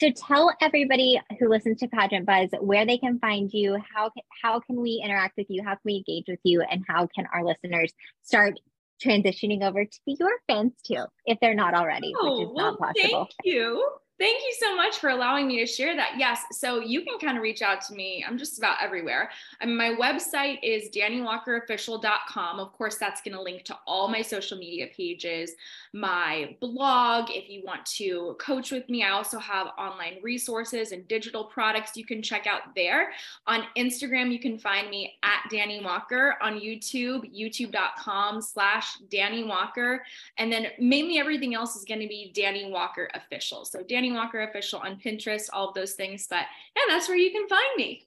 [0.00, 3.78] So tell everybody who listens to Pageant Buzz where they can find you.
[3.94, 4.10] How
[4.42, 5.62] how can we interact with you?
[5.62, 6.62] How can we engage with you?
[6.62, 7.92] And how can our listeners
[8.22, 8.58] start
[9.04, 12.54] transitioning over to be your fans too, if they're not already, oh, which is oh,
[12.54, 13.28] well, not possible.
[13.42, 13.88] Thank you.
[14.18, 16.14] Thank you so much for allowing me to share that.
[16.16, 18.24] Yes, so you can kind of reach out to me.
[18.26, 19.30] I'm just about everywhere.
[19.60, 22.58] I mean, my website is daniwalkerofficial.com.
[22.58, 25.52] Of course, that's going to link to all my social media pages,
[25.92, 27.28] my blog.
[27.28, 31.94] If you want to coach with me, I also have online resources and digital products
[31.94, 33.10] you can check out there.
[33.46, 36.36] On Instagram, you can find me at Dani Walker.
[36.40, 40.02] On YouTube, youtube.com slash Dani Walker.
[40.38, 43.66] And then mainly everything else is going to be Dani Walker Official.
[43.66, 46.26] So Dani Walker official on Pinterest, all of those things.
[46.28, 48.06] But yeah, that's where you can find me.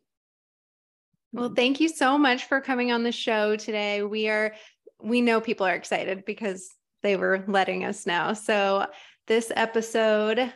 [1.32, 4.04] Well, thank you so much for coming on the show today.
[4.04, 4.54] We are,
[5.02, 6.70] we know people are excited because
[7.04, 8.34] they were letting us know.
[8.34, 8.88] So
[9.28, 10.52] this episode, um,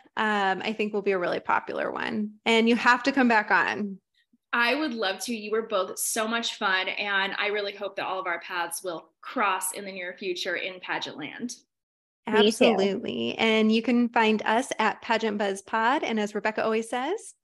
[0.64, 4.00] I think will be a really popular one, and you have to come back on.
[4.52, 5.36] I would love to.
[5.36, 8.84] You were both so much fun, and I really hope that all of our paths
[8.84, 11.56] will cross in the near future in pageant land.
[12.28, 13.36] Absolutely.
[13.38, 16.04] And you can find us at Pageant Buzz Pod.
[16.04, 17.36] And as Rebekah always says,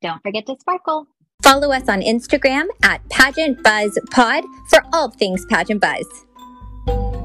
[0.00, 1.06] don't forget to sparkle.
[1.42, 7.21] Follow us on Instagram at Pageant Buzz Pod for all things Pageant Buzz.